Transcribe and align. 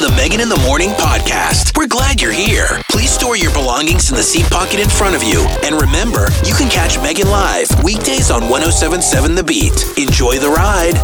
to 0.00 0.06
the 0.06 0.14
Megan 0.14 0.40
in 0.40 0.48
the 0.48 0.60
Morning 0.64 0.90
podcast. 0.90 1.76
We're 1.76 1.88
glad 1.88 2.20
you're 2.20 2.30
here. 2.30 2.66
Please 2.88 3.10
store 3.10 3.36
your 3.36 3.52
belongings 3.52 4.10
in 4.10 4.16
the 4.16 4.22
seat 4.22 4.46
pocket 4.46 4.78
in 4.78 4.88
front 4.88 5.16
of 5.16 5.24
you. 5.24 5.44
And 5.64 5.80
remember, 5.80 6.28
you 6.44 6.54
can 6.54 6.70
catch 6.70 7.00
Megan 7.02 7.28
live 7.28 7.66
weekdays 7.82 8.30
on 8.30 8.42
1077 8.42 9.34
The 9.34 9.42
Beat. 9.42 9.98
Enjoy 9.98 10.38
the 10.38 10.50
ride. 10.50 10.94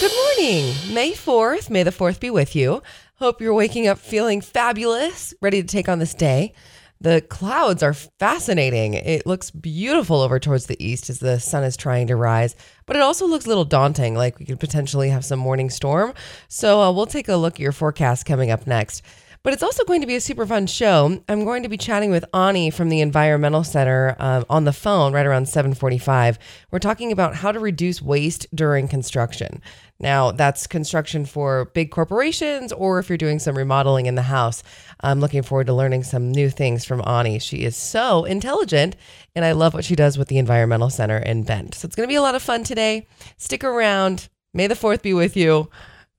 Good 0.00 0.12
morning. 0.12 0.94
May 0.94 1.12
4th. 1.12 1.68
May 1.68 1.82
the 1.82 1.90
4th 1.90 2.20
be 2.20 2.30
with 2.30 2.56
you. 2.56 2.82
Hope 3.16 3.42
you're 3.42 3.52
waking 3.52 3.86
up 3.86 3.98
feeling 3.98 4.40
fabulous, 4.40 5.34
ready 5.42 5.60
to 5.60 5.68
take 5.68 5.90
on 5.90 5.98
this 5.98 6.14
day. 6.14 6.54
The 7.00 7.20
clouds 7.20 7.82
are 7.82 7.94
fascinating. 7.94 8.94
It 8.94 9.24
looks 9.24 9.52
beautiful 9.52 10.20
over 10.20 10.40
towards 10.40 10.66
the 10.66 10.82
east 10.84 11.08
as 11.08 11.20
the 11.20 11.38
sun 11.38 11.62
is 11.62 11.76
trying 11.76 12.08
to 12.08 12.16
rise, 12.16 12.56
but 12.86 12.96
it 12.96 13.02
also 13.02 13.26
looks 13.26 13.46
a 13.46 13.48
little 13.48 13.64
daunting, 13.64 14.16
like 14.16 14.38
we 14.40 14.46
could 14.46 14.58
potentially 14.58 15.08
have 15.10 15.24
some 15.24 15.38
morning 15.38 15.70
storm. 15.70 16.12
So 16.48 16.80
uh, 16.80 16.90
we'll 16.90 17.06
take 17.06 17.28
a 17.28 17.36
look 17.36 17.54
at 17.54 17.60
your 17.60 17.72
forecast 17.72 18.26
coming 18.26 18.50
up 18.50 18.66
next. 18.66 19.02
But 19.42 19.52
it's 19.52 19.62
also 19.62 19.84
going 19.84 20.00
to 20.00 20.06
be 20.06 20.16
a 20.16 20.20
super 20.20 20.46
fun 20.46 20.66
show. 20.66 21.22
I'm 21.28 21.44
going 21.44 21.62
to 21.62 21.68
be 21.68 21.76
chatting 21.76 22.10
with 22.10 22.24
Ani 22.34 22.70
from 22.70 22.88
the 22.88 23.00
Environmental 23.00 23.64
Center 23.64 24.16
uh, 24.18 24.44
on 24.50 24.64
the 24.64 24.72
phone 24.72 25.12
right 25.12 25.26
around 25.26 25.44
7:45. 25.46 26.38
We're 26.70 26.78
talking 26.78 27.12
about 27.12 27.36
how 27.36 27.52
to 27.52 27.60
reduce 27.60 28.02
waste 28.02 28.46
during 28.54 28.88
construction. 28.88 29.62
Now, 30.00 30.30
that's 30.30 30.66
construction 30.66 31.24
for 31.24 31.66
big 31.74 31.90
corporations 31.90 32.72
or 32.72 32.98
if 32.98 33.08
you're 33.08 33.18
doing 33.18 33.38
some 33.38 33.56
remodeling 33.56 34.06
in 34.06 34.14
the 34.14 34.22
house. 34.22 34.62
I'm 35.00 35.20
looking 35.20 35.42
forward 35.42 35.66
to 35.68 35.74
learning 35.74 36.04
some 36.04 36.30
new 36.30 36.50
things 36.50 36.84
from 36.84 37.02
Ani. 37.06 37.38
She 37.38 37.64
is 37.64 37.76
so 37.76 38.24
intelligent, 38.24 38.96
and 39.34 39.44
I 39.44 39.52
love 39.52 39.74
what 39.74 39.84
she 39.84 39.96
does 39.96 40.16
with 40.16 40.28
the 40.28 40.38
Environmental 40.38 40.90
Center 40.90 41.18
in 41.18 41.42
Bend. 41.42 41.74
So 41.74 41.86
it's 41.86 41.96
going 41.96 42.06
to 42.06 42.12
be 42.12 42.16
a 42.16 42.22
lot 42.22 42.36
of 42.36 42.42
fun 42.42 42.62
today. 42.64 43.08
Stick 43.36 43.64
around. 43.64 44.28
May 44.54 44.66
the 44.66 44.74
4th 44.74 45.02
be 45.02 45.14
with 45.14 45.36
you. 45.36 45.68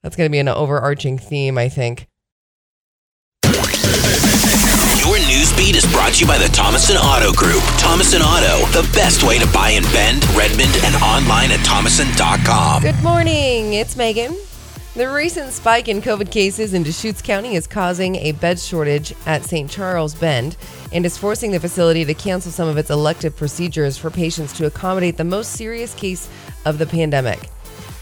That's 0.02 0.16
going 0.16 0.28
to 0.28 0.32
be 0.32 0.38
an 0.38 0.48
overarching 0.48 1.18
theme, 1.18 1.58
I 1.58 1.68
think. 1.68 2.06
Your 5.30 5.38
news 5.38 5.56
beat 5.56 5.76
is 5.76 5.86
brought 5.92 6.14
to 6.14 6.20
you 6.22 6.26
by 6.26 6.38
the 6.38 6.48
Thomason 6.48 6.96
Auto 6.96 7.32
Group. 7.32 7.62
Thomason 7.78 8.20
Auto, 8.20 8.66
the 8.72 8.88
best 8.92 9.22
way 9.22 9.38
to 9.38 9.46
buy 9.52 9.70
in 9.70 9.84
Bend, 9.84 10.24
Redmond, 10.30 10.76
and 10.82 10.96
online 10.96 11.52
at 11.52 11.64
thomason.com. 11.64 12.82
Good 12.82 13.00
morning. 13.00 13.74
It's 13.74 13.96
Megan. 13.96 14.36
The 14.96 15.08
recent 15.08 15.52
spike 15.52 15.86
in 15.86 16.02
COVID 16.02 16.32
cases 16.32 16.74
in 16.74 16.82
Deschutes 16.82 17.22
County 17.22 17.54
is 17.54 17.68
causing 17.68 18.16
a 18.16 18.32
bed 18.32 18.58
shortage 18.58 19.14
at 19.24 19.44
St. 19.44 19.70
Charles 19.70 20.16
Bend 20.16 20.56
and 20.90 21.06
is 21.06 21.16
forcing 21.16 21.52
the 21.52 21.60
facility 21.60 22.04
to 22.04 22.14
cancel 22.14 22.50
some 22.50 22.68
of 22.68 22.76
its 22.76 22.90
elective 22.90 23.36
procedures 23.36 23.96
for 23.96 24.10
patients 24.10 24.52
to 24.54 24.66
accommodate 24.66 25.16
the 25.16 25.22
most 25.22 25.52
serious 25.52 25.94
case 25.94 26.28
of 26.64 26.78
the 26.78 26.86
pandemic. 26.86 27.48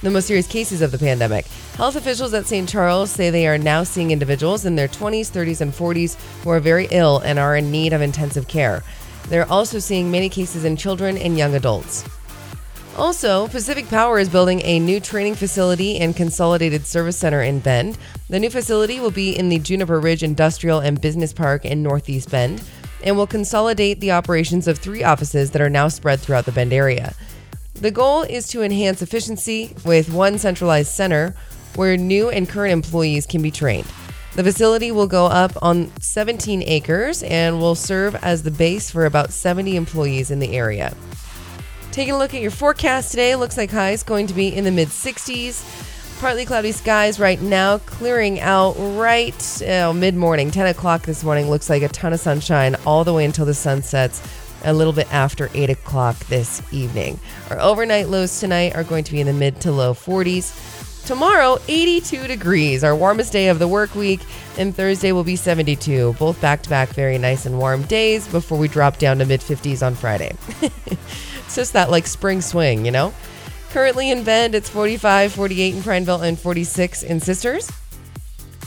The 0.01 0.11
most 0.11 0.29
serious 0.29 0.47
cases 0.47 0.81
of 0.81 0.93
the 0.93 0.99
pandemic. 0.99 1.47
Health 1.77 1.97
officials 1.97 2.33
at 2.33 2.47
St. 2.47 2.69
Charles 2.69 3.11
say 3.11 3.31
they 3.31 3.49
are 3.49 3.59
now 3.59 3.83
seeing 3.83 4.13
individuals 4.13 4.65
in 4.65 4.77
their 4.77 4.87
20s, 4.87 5.31
30s, 5.31 5.61
and 5.61 5.73
40s 5.73 6.17
who 6.45 6.51
are 6.51 6.61
very 6.61 6.87
ill 6.93 7.19
and 7.19 7.37
are 7.37 7.57
in 7.57 7.73
need 7.73 7.93
of 7.93 8.01
intensive 8.01 8.47
care. 8.47 8.85
They're 9.29 9.51
also 9.51 9.81
seeing 9.81 10.11
many 10.11 10.29
cases 10.29 10.65
in 10.65 10.77
children 10.77 11.19
and 11.19 11.37
young 11.37 11.55
adults. 11.57 12.05
Also, 12.97 13.49
Pacific 13.49 13.89
Power 13.89 14.19
is 14.19 14.29
building 14.29 14.61
a 14.63 14.79
new 14.79 15.01
training 15.01 15.35
facility 15.35 15.99
and 15.99 16.17
consolidated 16.17 16.87
service 16.87 17.17
center 17.17 17.43
in 17.43 17.59
Bend. 17.59 17.99
The 18.29 18.41
new 18.41 18.51
facility 18.51 19.01
will 19.01 19.11
be 19.11 19.37
in 19.37 19.49
the 19.49 19.59
Juniper 19.59 20.01
Ridge 20.01 20.23
Industrial 20.23 20.81
and 20.81 21.01
Business 21.01 21.33
Park 21.33 21.65
in 21.65 21.83
Northeast 21.83 22.31
Bend 22.31 22.63
and 23.05 23.17
will 23.17 23.27
consolidate 23.27 24.01
the 24.01 24.13
operations 24.13 24.67
of 24.67 24.79
three 24.79 25.05
offices 25.05 25.53
that 25.53 25.63
are 25.63 25.71
now 25.71 25.89
spread 25.89 26.21
throughout 26.21 26.45
the 26.45 26.53
Bend 26.53 26.73
area. 26.73 27.15
The 27.81 27.93
goal 27.93 28.23
is 28.23 28.48
to 28.48 28.62
enhance 28.62 29.03
efficiency 29.03 29.73
with 29.84 30.12
one 30.12 30.39
centralized 30.39 30.91
center 30.91 31.37
where 31.77 31.97
new 31.97 32.29
and 32.29 32.48
current 32.48 32.73
employees 32.73 33.25
can 33.25 33.41
be 33.41 33.53
trained. 33.53 33.87
The 34.35 34.43
facility 34.43 34.91
will 34.91 35.07
go 35.07 35.27
up 35.27 35.53
on 35.62 35.93
17 36.01 36.65
acres 36.67 37.23
and 37.23 37.61
will 37.61 37.77
serve 37.77 38.17
as 38.17 38.43
the 38.43 38.51
base 38.51 38.91
for 38.91 39.07
about 39.07 39.33
70 39.33 39.77
employees 39.77 40.33
in 40.33 40.41
the 40.41 40.57
area. 40.57 40.92
Taking 41.92 42.14
a 42.14 42.19
look 42.19 42.35
at 42.35 42.42
your 42.42 42.51
forecast 42.51 43.13
today, 43.13 43.36
looks 43.36 43.57
like 43.57 43.70
highs 43.70 44.02
going 44.02 44.27
to 44.27 44.35
be 44.35 44.48
in 44.48 44.64
the 44.64 44.73
mid 44.73 44.89
60s. 44.89 45.64
Partly 46.20 46.45
cloudy 46.45 46.73
skies 46.73 47.20
right 47.20 47.41
now, 47.41 47.79
clearing 47.79 48.41
out 48.41 48.75
right 48.98 49.63
uh, 49.63 49.92
mid 49.92 50.17
morning, 50.17 50.51
10 50.51 50.67
o'clock 50.67 51.02
this 51.02 51.23
morning. 51.23 51.48
Looks 51.48 51.70
like 51.70 51.83
a 51.83 51.89
ton 51.89 52.13
of 52.13 52.19
sunshine 52.19 52.75
all 52.85 53.05
the 53.05 53.14
way 53.14 53.25
until 53.25 53.47
the 53.47 53.55
sun 53.55 53.83
sets 53.83 54.20
a 54.64 54.73
little 54.73 54.92
bit 54.92 55.13
after 55.13 55.51
8 55.55 55.70
o'clock 55.70 56.19
this 56.27 56.63
evening. 56.73 57.19
Our 57.51 57.61
overnight 57.61 58.08
lows 58.08 58.41
tonight 58.41 58.74
are 58.74 58.85
going 58.85 59.05
to 59.05 59.13
be 59.13 59.20
in 59.20 59.27
the 59.27 59.33
mid 59.33 59.61
to 59.63 59.73
low 59.73 59.95
40s. 59.95 61.07
Tomorrow, 61.07 61.58
82 61.69 62.27
degrees, 62.27 62.85
our 62.85 62.95
warmest 62.95 63.33
day 63.33 63.48
of 63.48 63.58
the 63.58 63.67
work 63.67 63.95
week, 63.95 64.20
and 64.58 64.74
Thursday 64.74 65.13
will 65.13 65.24
be 65.24 65.36
72. 65.36 66.14
Both 66.19 66.39
back 66.41 66.63
to 66.64 66.69
back, 66.69 66.91
very 66.91 67.17
nice 67.17 67.46
and 67.46 67.58
warm 67.58 67.83
days 67.85 68.29
before 68.29 68.58
we 68.58 68.69
drop 68.69 68.98
down 68.98 69.19
to 69.19 69.24
mid 69.24 69.41
50s 69.41 69.86
on 69.86 69.95
Friday. 69.95 70.36
it's 70.61 71.55
just 71.55 71.73
that 71.73 71.90
like 71.90 72.07
spring 72.07 72.42
swing, 72.42 72.85
you 72.85 72.90
know? 72.90 73.14
Currently 73.70 74.11
in 74.11 74.23
Bend, 74.23 74.55
it's 74.55 74.69
45, 74.69 75.33
48 75.33 75.75
in 75.77 75.83
Prineville, 75.83 76.23
and 76.23 76.39
46 76.39 77.02
in 77.02 77.20
Sisters. 77.20 77.70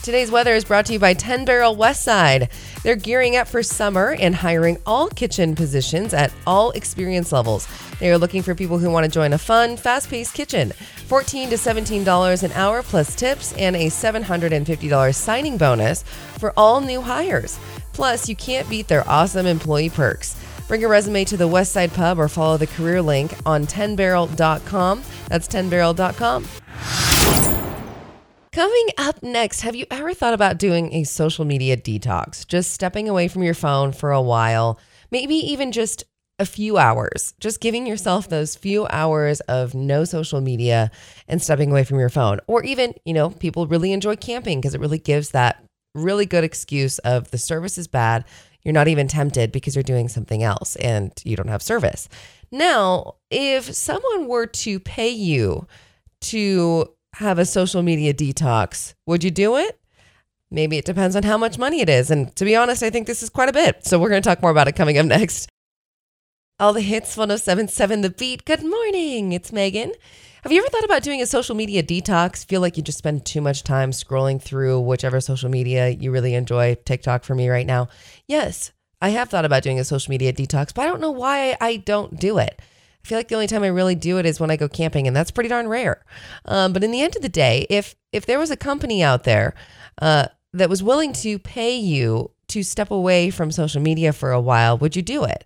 Today's 0.03 0.31
weather 0.31 0.55
is 0.55 0.65
brought 0.65 0.87
to 0.87 0.93
you 0.93 0.99
by 0.99 1.13
10 1.13 1.45
Barrel 1.45 1.75
Westside. 1.75 2.49
They're 2.81 2.95
gearing 2.95 3.35
up 3.35 3.47
for 3.47 3.61
summer 3.61 4.15
and 4.19 4.33
hiring 4.33 4.79
all 4.83 5.09
kitchen 5.09 5.53
positions 5.53 6.11
at 6.11 6.33
all 6.47 6.71
experience 6.71 7.31
levels. 7.31 7.67
They 7.99 8.09
are 8.09 8.17
looking 8.17 8.41
for 8.41 8.55
people 8.55 8.79
who 8.79 8.89
want 8.89 9.05
to 9.05 9.11
join 9.11 9.33
a 9.33 9.37
fun, 9.37 9.77
fast 9.77 10.09
paced 10.09 10.33
kitchen. 10.33 10.71
14 11.05 11.51
to 11.51 11.55
$17 11.55 12.43
an 12.43 12.51
hour 12.53 12.81
plus 12.81 13.15
tips 13.15 13.53
and 13.57 13.75
a 13.75 13.87
$750 13.87 15.13
signing 15.13 15.57
bonus 15.57 16.01
for 16.01 16.51
all 16.57 16.81
new 16.81 17.01
hires. 17.01 17.59
Plus, 17.93 18.27
you 18.27 18.35
can't 18.35 18.67
beat 18.71 18.87
their 18.87 19.07
awesome 19.07 19.45
employee 19.45 19.89
perks. 19.89 20.35
Bring 20.67 20.83
a 20.83 20.87
resume 20.87 21.25
to 21.25 21.37
the 21.37 21.47
Westside 21.47 21.93
Pub 21.93 22.17
or 22.17 22.27
follow 22.27 22.57
the 22.57 22.65
career 22.65 23.03
link 23.03 23.35
on 23.45 23.67
10barrel.com. 23.67 25.03
That's 25.27 25.47
10barrel.com. 25.47 27.60
Coming 28.53 28.87
up 28.97 29.23
next, 29.23 29.61
have 29.61 29.77
you 29.77 29.85
ever 29.89 30.13
thought 30.13 30.33
about 30.33 30.57
doing 30.57 30.91
a 30.93 31.05
social 31.05 31.45
media 31.45 31.77
detox? 31.77 32.45
Just 32.45 32.71
stepping 32.71 33.07
away 33.07 33.29
from 33.29 33.43
your 33.43 33.53
phone 33.53 33.93
for 33.93 34.11
a 34.11 34.21
while, 34.21 34.77
maybe 35.09 35.35
even 35.35 35.71
just 35.71 36.03
a 36.37 36.45
few 36.45 36.77
hours, 36.77 37.33
just 37.39 37.61
giving 37.61 37.87
yourself 37.87 38.27
those 38.27 38.57
few 38.57 38.87
hours 38.87 39.39
of 39.41 39.73
no 39.73 40.03
social 40.03 40.41
media 40.41 40.91
and 41.29 41.41
stepping 41.41 41.71
away 41.71 41.85
from 41.85 41.97
your 41.97 42.09
phone. 42.09 42.41
Or 42.47 42.61
even, 42.65 42.93
you 43.05 43.13
know, 43.13 43.29
people 43.29 43.67
really 43.67 43.93
enjoy 43.93 44.17
camping 44.17 44.59
because 44.59 44.75
it 44.75 44.81
really 44.81 44.99
gives 44.99 45.31
that 45.31 45.63
really 45.95 46.25
good 46.25 46.43
excuse 46.43 46.99
of 46.99 47.31
the 47.31 47.37
service 47.37 47.77
is 47.77 47.87
bad. 47.87 48.25
You're 48.63 48.73
not 48.73 48.89
even 48.89 49.07
tempted 49.07 49.53
because 49.53 49.77
you're 49.77 49.83
doing 49.83 50.09
something 50.09 50.43
else 50.43 50.75
and 50.75 51.13
you 51.23 51.37
don't 51.37 51.47
have 51.47 51.61
service. 51.61 52.09
Now, 52.51 53.15
if 53.29 53.73
someone 53.73 54.27
were 54.27 54.47
to 54.47 54.77
pay 54.81 55.09
you 55.09 55.67
to 56.23 56.93
have 57.13 57.39
a 57.39 57.45
social 57.45 57.81
media 57.81 58.13
detox, 58.13 58.93
would 59.05 59.23
you 59.23 59.31
do 59.31 59.57
it? 59.57 59.79
Maybe 60.49 60.77
it 60.77 60.85
depends 60.85 61.15
on 61.15 61.23
how 61.23 61.37
much 61.37 61.57
money 61.57 61.81
it 61.81 61.89
is. 61.89 62.11
And 62.11 62.35
to 62.35 62.45
be 62.45 62.55
honest, 62.55 62.83
I 62.83 62.89
think 62.89 63.07
this 63.07 63.23
is 63.23 63.29
quite 63.29 63.49
a 63.49 63.53
bit. 63.53 63.85
So 63.85 63.99
we're 63.99 64.09
going 64.09 64.21
to 64.21 64.27
talk 64.27 64.41
more 64.41 64.51
about 64.51 64.67
it 64.67 64.75
coming 64.75 64.97
up 64.97 65.05
next. 65.05 65.49
All 66.59 66.73
the 66.73 66.81
hits 66.81 67.17
1077 67.17 68.01
The 68.01 68.09
Beat. 68.09 68.45
Good 68.45 68.63
morning. 68.63 69.31
It's 69.31 69.51
Megan. 69.51 69.93
Have 70.43 70.51
you 70.51 70.59
ever 70.59 70.69
thought 70.69 70.83
about 70.83 71.03
doing 71.03 71.21
a 71.21 71.25
social 71.25 71.55
media 71.55 71.83
detox? 71.83 72.45
Feel 72.45 72.61
like 72.61 72.75
you 72.75 72.83
just 72.83 72.97
spend 72.97 73.25
too 73.25 73.41
much 73.41 73.63
time 73.63 73.91
scrolling 73.91 74.41
through 74.41 74.79
whichever 74.79 75.21
social 75.21 75.49
media 75.49 75.89
you 75.89 76.11
really 76.11 76.33
enjoy? 76.33 76.75
TikTok 76.75 77.23
for 77.23 77.35
me 77.35 77.47
right 77.47 77.65
now. 77.65 77.89
Yes, 78.27 78.71
I 79.01 79.09
have 79.09 79.29
thought 79.29 79.45
about 79.45 79.63
doing 79.63 79.79
a 79.79 79.83
social 79.83 80.11
media 80.11 80.33
detox, 80.33 80.73
but 80.73 80.83
I 80.83 80.85
don't 80.85 81.01
know 81.01 81.11
why 81.11 81.57
I 81.61 81.77
don't 81.77 82.19
do 82.19 82.37
it. 82.37 82.61
I 83.03 83.07
feel 83.07 83.17
like 83.17 83.27
the 83.27 83.35
only 83.35 83.47
time 83.47 83.63
I 83.63 83.67
really 83.67 83.95
do 83.95 84.17
it 84.17 84.25
is 84.25 84.39
when 84.39 84.51
I 84.51 84.57
go 84.57 84.67
camping, 84.67 85.07
and 85.07 85.15
that's 85.15 85.31
pretty 85.31 85.49
darn 85.49 85.67
rare. 85.67 86.03
Um, 86.45 86.73
but 86.73 86.83
in 86.83 86.91
the 86.91 87.01
end 87.01 87.15
of 87.15 87.21
the 87.21 87.29
day, 87.29 87.65
if 87.69 87.95
if 88.11 88.25
there 88.25 88.39
was 88.39 88.51
a 88.51 88.57
company 88.57 89.03
out 89.03 89.23
there 89.23 89.55
uh, 90.01 90.27
that 90.53 90.69
was 90.69 90.83
willing 90.83 91.13
to 91.13 91.39
pay 91.39 91.75
you 91.77 92.31
to 92.49 92.63
step 92.63 92.91
away 92.91 93.29
from 93.29 93.51
social 93.51 93.81
media 93.81 94.13
for 94.13 94.31
a 94.31 94.41
while, 94.41 94.77
would 94.77 94.95
you 94.95 95.01
do 95.01 95.23
it? 95.23 95.45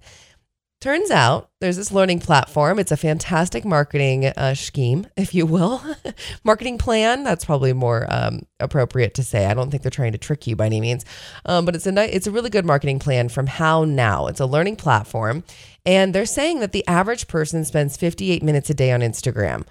Turns 0.81 1.09
out 1.09 1.49
there's 1.61 1.77
this 1.77 1.91
learning 1.91 2.19
platform. 2.19 2.77
It's 2.77 2.91
a 2.91 2.97
fantastic 2.97 3.65
marketing 3.65 4.25
uh, 4.25 4.53
scheme, 4.53 5.07
if 5.17 5.33
you 5.33 5.45
will. 5.45 5.81
marketing 6.43 6.77
plan, 6.77 7.23
that's 7.23 7.45
probably 7.45 7.73
more 7.73 8.05
um, 8.09 8.45
appropriate 8.59 9.15
to 9.15 9.23
say. 9.23 9.45
I 9.45 9.53
don't 9.53 9.71
think 9.71 9.81
they're 9.81 9.89
trying 9.89 10.11
to 10.11 10.17
trick 10.17 10.45
you 10.45 10.55
by 10.55 10.67
any 10.67 10.81
means. 10.81 11.05
Um, 11.45 11.65
but 11.65 11.75
it's 11.75 11.87
a, 11.87 11.91
ni- 11.91 12.03
it's 12.03 12.27
a 12.27 12.31
really 12.31 12.49
good 12.49 12.65
marketing 12.65 12.99
plan 12.99 13.29
from 13.29 13.47
How 13.47 13.83
Now. 13.83 14.27
It's 14.27 14.39
a 14.39 14.45
learning 14.45 14.75
platform. 14.75 15.43
And 15.85 16.13
they're 16.13 16.25
saying 16.25 16.59
that 16.59 16.71
the 16.71 16.85
average 16.87 17.27
person 17.27 17.63
spends 17.63 17.97
58 17.97 18.41
minutes 18.41 18.69
a 18.69 18.73
day 18.73 18.91
on 18.91 19.01
Instagram. 19.01 19.65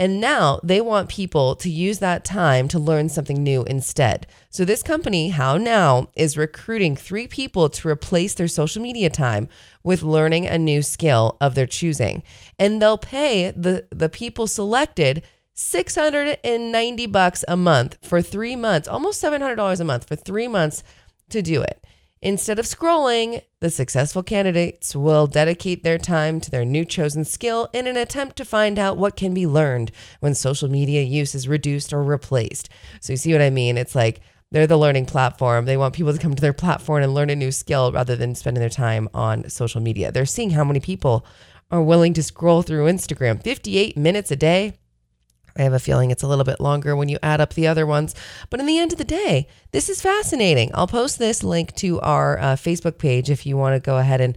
And 0.00 0.18
now 0.18 0.60
they 0.62 0.80
want 0.80 1.10
people 1.10 1.54
to 1.56 1.68
use 1.68 1.98
that 1.98 2.24
time 2.24 2.68
to 2.68 2.78
learn 2.78 3.10
something 3.10 3.42
new 3.42 3.64
instead. 3.64 4.26
So, 4.48 4.64
this 4.64 4.82
company, 4.82 5.28
How 5.28 5.58
Now, 5.58 6.08
is 6.16 6.38
recruiting 6.38 6.96
three 6.96 7.26
people 7.26 7.68
to 7.68 7.88
replace 7.88 8.32
their 8.32 8.48
social 8.48 8.80
media 8.80 9.10
time 9.10 9.46
with 9.84 10.02
learning 10.02 10.46
a 10.46 10.56
new 10.56 10.80
skill 10.80 11.36
of 11.38 11.54
their 11.54 11.66
choosing. 11.66 12.22
And 12.58 12.80
they'll 12.80 12.96
pay 12.96 13.50
the, 13.50 13.86
the 13.90 14.08
people 14.08 14.46
selected 14.46 15.22
690 15.52 17.06
bucks 17.06 17.44
a 17.46 17.58
month 17.58 17.98
for 18.02 18.22
3 18.22 18.56
months, 18.56 18.88
almost 18.88 19.22
$700 19.22 19.80
a 19.80 19.84
month 19.84 20.08
for 20.08 20.16
3 20.16 20.48
months 20.48 20.82
to 21.28 21.42
do 21.42 21.60
it. 21.60 21.84
Instead 22.22 22.58
of 22.58 22.66
scrolling, 22.66 23.42
the 23.60 23.70
successful 23.70 24.22
candidates 24.22 24.94
will 24.94 25.26
dedicate 25.26 25.82
their 25.82 25.96
time 25.96 26.38
to 26.38 26.50
their 26.50 26.66
new 26.66 26.84
chosen 26.84 27.24
skill 27.24 27.70
in 27.72 27.86
an 27.86 27.96
attempt 27.96 28.36
to 28.36 28.44
find 28.44 28.78
out 28.78 28.98
what 28.98 29.16
can 29.16 29.32
be 29.32 29.46
learned 29.46 29.90
when 30.20 30.34
social 30.34 30.68
media 30.68 31.00
use 31.00 31.34
is 31.34 31.48
reduced 31.48 31.94
or 31.94 32.02
replaced. 32.02 32.68
So, 33.00 33.14
you 33.14 33.16
see 33.16 33.32
what 33.32 33.40
I 33.40 33.48
mean? 33.48 33.78
It's 33.78 33.94
like 33.94 34.20
they're 34.50 34.66
the 34.66 34.76
learning 34.76 35.06
platform. 35.06 35.64
They 35.64 35.78
want 35.78 35.94
people 35.94 36.12
to 36.12 36.18
come 36.18 36.34
to 36.34 36.42
their 36.42 36.52
platform 36.52 37.02
and 37.02 37.14
learn 37.14 37.30
a 37.30 37.36
new 37.36 37.52
skill 37.52 37.90
rather 37.90 38.16
than 38.16 38.34
spending 38.34 38.60
their 38.60 38.68
time 38.68 39.08
on 39.14 39.48
social 39.48 39.80
media. 39.80 40.12
They're 40.12 40.26
seeing 40.26 40.50
how 40.50 40.64
many 40.64 40.80
people 40.80 41.24
are 41.70 41.82
willing 41.82 42.12
to 42.14 42.22
scroll 42.22 42.60
through 42.60 42.84
Instagram 42.84 43.42
58 43.42 43.96
minutes 43.96 44.30
a 44.30 44.36
day. 44.36 44.79
I 45.56 45.62
have 45.62 45.72
a 45.72 45.78
feeling 45.78 46.10
it's 46.10 46.22
a 46.22 46.28
little 46.28 46.44
bit 46.44 46.60
longer 46.60 46.94
when 46.96 47.08
you 47.08 47.18
add 47.22 47.40
up 47.40 47.54
the 47.54 47.66
other 47.66 47.86
ones. 47.86 48.14
But 48.48 48.60
in 48.60 48.66
the 48.66 48.78
end 48.78 48.92
of 48.92 48.98
the 48.98 49.04
day, 49.04 49.46
this 49.72 49.88
is 49.88 50.00
fascinating. 50.00 50.70
I'll 50.74 50.86
post 50.86 51.18
this 51.18 51.42
link 51.42 51.74
to 51.76 52.00
our 52.00 52.38
uh, 52.38 52.56
Facebook 52.56 52.98
page 52.98 53.30
if 53.30 53.46
you 53.46 53.56
want 53.56 53.74
to 53.74 53.80
go 53.80 53.98
ahead 53.98 54.20
and 54.20 54.36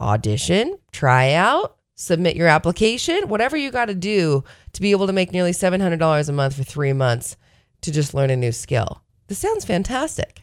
audition, 0.00 0.78
try 0.92 1.32
out, 1.32 1.76
submit 1.94 2.36
your 2.36 2.48
application, 2.48 3.28
whatever 3.28 3.56
you 3.56 3.70
got 3.70 3.86
to 3.86 3.94
do 3.94 4.44
to 4.72 4.80
be 4.80 4.90
able 4.90 5.06
to 5.06 5.12
make 5.12 5.32
nearly 5.32 5.52
$700 5.52 6.28
a 6.28 6.32
month 6.32 6.56
for 6.56 6.64
three 6.64 6.92
months 6.92 7.36
to 7.80 7.90
just 7.90 8.14
learn 8.14 8.30
a 8.30 8.36
new 8.36 8.52
skill. 8.52 9.02
This 9.28 9.38
sounds 9.38 9.64
fantastic. 9.64 10.42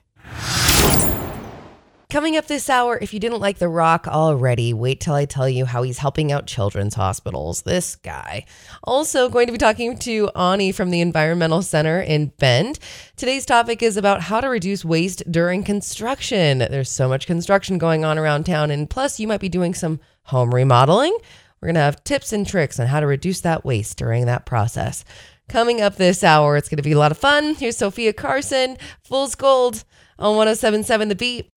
Coming 2.13 2.37
up 2.37 2.45
this 2.45 2.69
hour, 2.69 2.99
if 3.01 3.11
you 3.11 3.19
didn't 3.19 3.39
like 3.39 3.57
The 3.57 3.67
Rock 3.67 4.07
already, 4.07 4.71
wait 4.71 4.99
till 4.99 5.15
I 5.15 5.25
tell 5.25 5.49
you 5.49 5.65
how 5.65 5.81
he's 5.81 5.97
helping 5.97 6.31
out 6.31 6.45
children's 6.45 6.93
hospitals. 6.93 7.63
This 7.63 7.95
guy. 7.95 8.45
Also, 8.83 9.29
going 9.29 9.47
to 9.47 9.51
be 9.51 9.57
talking 9.57 9.97
to 9.97 10.29
Ani 10.35 10.71
from 10.71 10.91
the 10.91 11.01
Environmental 11.01 11.63
Center 11.63 11.99
in 11.99 12.27
Bend. 12.37 12.77
Today's 13.15 13.47
topic 13.47 13.81
is 13.81 13.97
about 13.97 14.21
how 14.21 14.41
to 14.41 14.47
reduce 14.47 14.85
waste 14.85 15.23
during 15.31 15.63
construction. 15.63 16.59
There's 16.59 16.91
so 16.91 17.09
much 17.09 17.25
construction 17.25 17.79
going 17.79 18.05
on 18.05 18.19
around 18.19 18.45
town, 18.45 18.69
and 18.69 18.87
plus, 18.87 19.19
you 19.19 19.27
might 19.27 19.41
be 19.41 19.49
doing 19.49 19.73
some 19.73 19.99
home 20.25 20.53
remodeling. 20.53 21.17
We're 21.61 21.65
going 21.69 21.73
to 21.73 21.81
have 21.81 22.03
tips 22.03 22.31
and 22.31 22.45
tricks 22.45 22.79
on 22.79 22.85
how 22.85 22.99
to 22.99 23.07
reduce 23.07 23.41
that 23.41 23.65
waste 23.65 23.97
during 23.97 24.27
that 24.27 24.45
process. 24.45 25.03
Coming 25.49 25.81
up 25.81 25.95
this 25.95 26.23
hour, 26.23 26.57
it's 26.57 26.69
going 26.69 26.77
to 26.77 26.83
be 26.83 26.91
a 26.91 26.99
lot 26.99 27.11
of 27.11 27.17
fun. 27.17 27.55
Here's 27.55 27.77
Sofia 27.77 28.13
Carson, 28.13 28.77
Fool's 29.03 29.33
Gold 29.33 29.83
on 30.19 30.35
1077 30.35 31.09
The 31.09 31.15
Beat. 31.15 31.52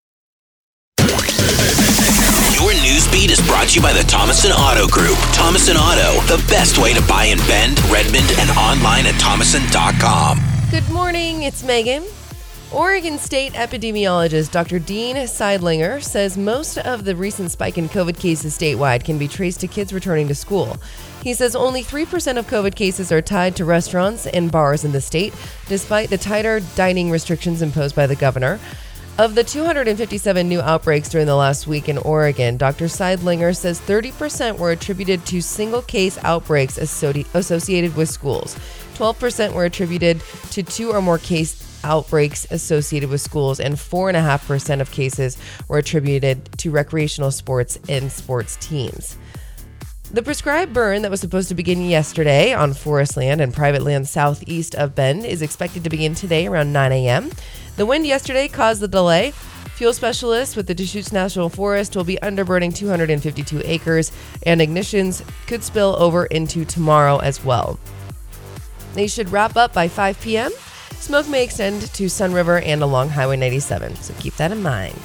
Your 2.66 2.74
news 2.82 3.06
beat 3.12 3.30
is 3.30 3.40
brought 3.46 3.68
to 3.68 3.76
you 3.76 3.80
by 3.80 3.92
the 3.92 4.02
Thomason 4.02 4.50
Auto 4.50 4.88
Group. 4.88 5.16
Thomason 5.32 5.76
Auto, 5.76 6.20
the 6.26 6.44
best 6.48 6.78
way 6.78 6.92
to 6.92 7.02
buy 7.06 7.26
in 7.26 7.38
Bend, 7.46 7.78
Redmond, 7.84 8.28
and 8.40 8.50
online 8.58 9.06
at 9.06 9.14
thomason.com. 9.20 10.40
Good 10.72 10.90
morning, 10.90 11.44
it's 11.44 11.62
Megan. 11.62 12.02
Oregon 12.72 13.18
State 13.18 13.52
epidemiologist 13.52 14.50
Dr. 14.50 14.80
Dean 14.80 15.14
Sidelinger 15.14 16.02
says 16.02 16.36
most 16.36 16.78
of 16.78 17.04
the 17.04 17.14
recent 17.14 17.52
spike 17.52 17.78
in 17.78 17.88
COVID 17.88 18.18
cases 18.18 18.58
statewide 18.58 19.04
can 19.04 19.16
be 19.16 19.28
traced 19.28 19.60
to 19.60 19.68
kids 19.68 19.92
returning 19.92 20.26
to 20.26 20.34
school. 20.34 20.76
He 21.22 21.34
says 21.34 21.54
only 21.54 21.84
3% 21.84 22.36
of 22.36 22.48
COVID 22.48 22.74
cases 22.74 23.12
are 23.12 23.22
tied 23.22 23.54
to 23.56 23.64
restaurants 23.64 24.26
and 24.26 24.50
bars 24.50 24.84
in 24.84 24.90
the 24.90 25.00
state, 25.00 25.32
despite 25.68 26.10
the 26.10 26.18
tighter 26.18 26.58
dining 26.74 27.12
restrictions 27.12 27.62
imposed 27.62 27.94
by 27.94 28.08
the 28.08 28.16
governor. 28.16 28.58
Of 29.18 29.34
the 29.34 29.44
257 29.44 30.46
new 30.46 30.60
outbreaks 30.60 31.08
during 31.08 31.26
the 31.26 31.34
last 31.34 31.66
week 31.66 31.88
in 31.88 31.96
Oregon, 31.96 32.58
Dr. 32.58 32.84
Sidelinger 32.84 33.56
says 33.56 33.80
30% 33.80 34.58
were 34.58 34.72
attributed 34.72 35.24
to 35.24 35.40
single 35.40 35.80
case 35.80 36.18
outbreaks 36.22 36.76
associated 36.76 37.96
with 37.96 38.10
schools. 38.10 38.54
12% 38.96 39.54
were 39.54 39.64
attributed 39.64 40.20
to 40.50 40.62
two 40.62 40.90
or 40.90 41.00
more 41.00 41.16
case 41.16 41.80
outbreaks 41.82 42.46
associated 42.50 43.08
with 43.08 43.22
schools, 43.22 43.58
and 43.58 43.76
4.5% 43.76 44.82
of 44.82 44.90
cases 44.90 45.38
were 45.66 45.78
attributed 45.78 46.52
to 46.58 46.70
recreational 46.70 47.30
sports 47.30 47.78
and 47.88 48.12
sports 48.12 48.56
teams. 48.56 49.16
The 50.10 50.22
prescribed 50.22 50.72
burn 50.72 51.02
that 51.02 51.10
was 51.10 51.20
supposed 51.20 51.48
to 51.48 51.54
begin 51.54 51.80
yesterday 51.80 52.52
on 52.52 52.74
forest 52.74 53.16
land 53.16 53.40
and 53.40 53.52
private 53.52 53.82
land 53.82 54.08
southeast 54.08 54.74
of 54.74 54.94
Bend 54.94 55.24
is 55.24 55.42
expected 55.42 55.84
to 55.84 55.90
begin 55.90 56.14
today 56.14 56.46
around 56.46 56.72
9 56.72 56.92
a.m. 56.92 57.30
The 57.76 57.84
wind 57.84 58.06
yesterday 58.06 58.49
caused 58.49 58.81
the 58.81 58.88
delay. 58.88 59.32
Fuel 59.76 59.93
specialists 59.93 60.56
with 60.56 60.67
the 60.67 60.75
Deschutes 60.75 61.12
National 61.12 61.50
Forest 61.50 61.94
will 61.94 62.05
be 62.05 62.17
underburning 62.23 62.75
252 62.75 63.61
acres, 63.64 64.12
and 64.44 64.62
ignitions 64.62 65.23
could 65.46 65.62
spill 65.62 65.94
over 65.99 66.25
into 66.26 66.64
tomorrow 66.64 67.19
as 67.19 67.44
well. 67.44 67.78
They 68.94 69.06
should 69.06 69.28
wrap 69.28 69.56
up 69.56 69.75
by 69.75 69.88
5 69.88 70.19
p.m. 70.23 70.52
Smoke 70.93 71.28
may 71.28 71.44
extend 71.44 71.82
to 71.82 72.05
Sunriver 72.05 72.62
and 72.64 72.82
along 72.82 73.11
Highway 73.11 73.37
97, 73.37 73.96
so 73.96 74.14
keep 74.19 74.34
that 74.37 74.52
in 74.52 74.62
mind. 74.62 74.99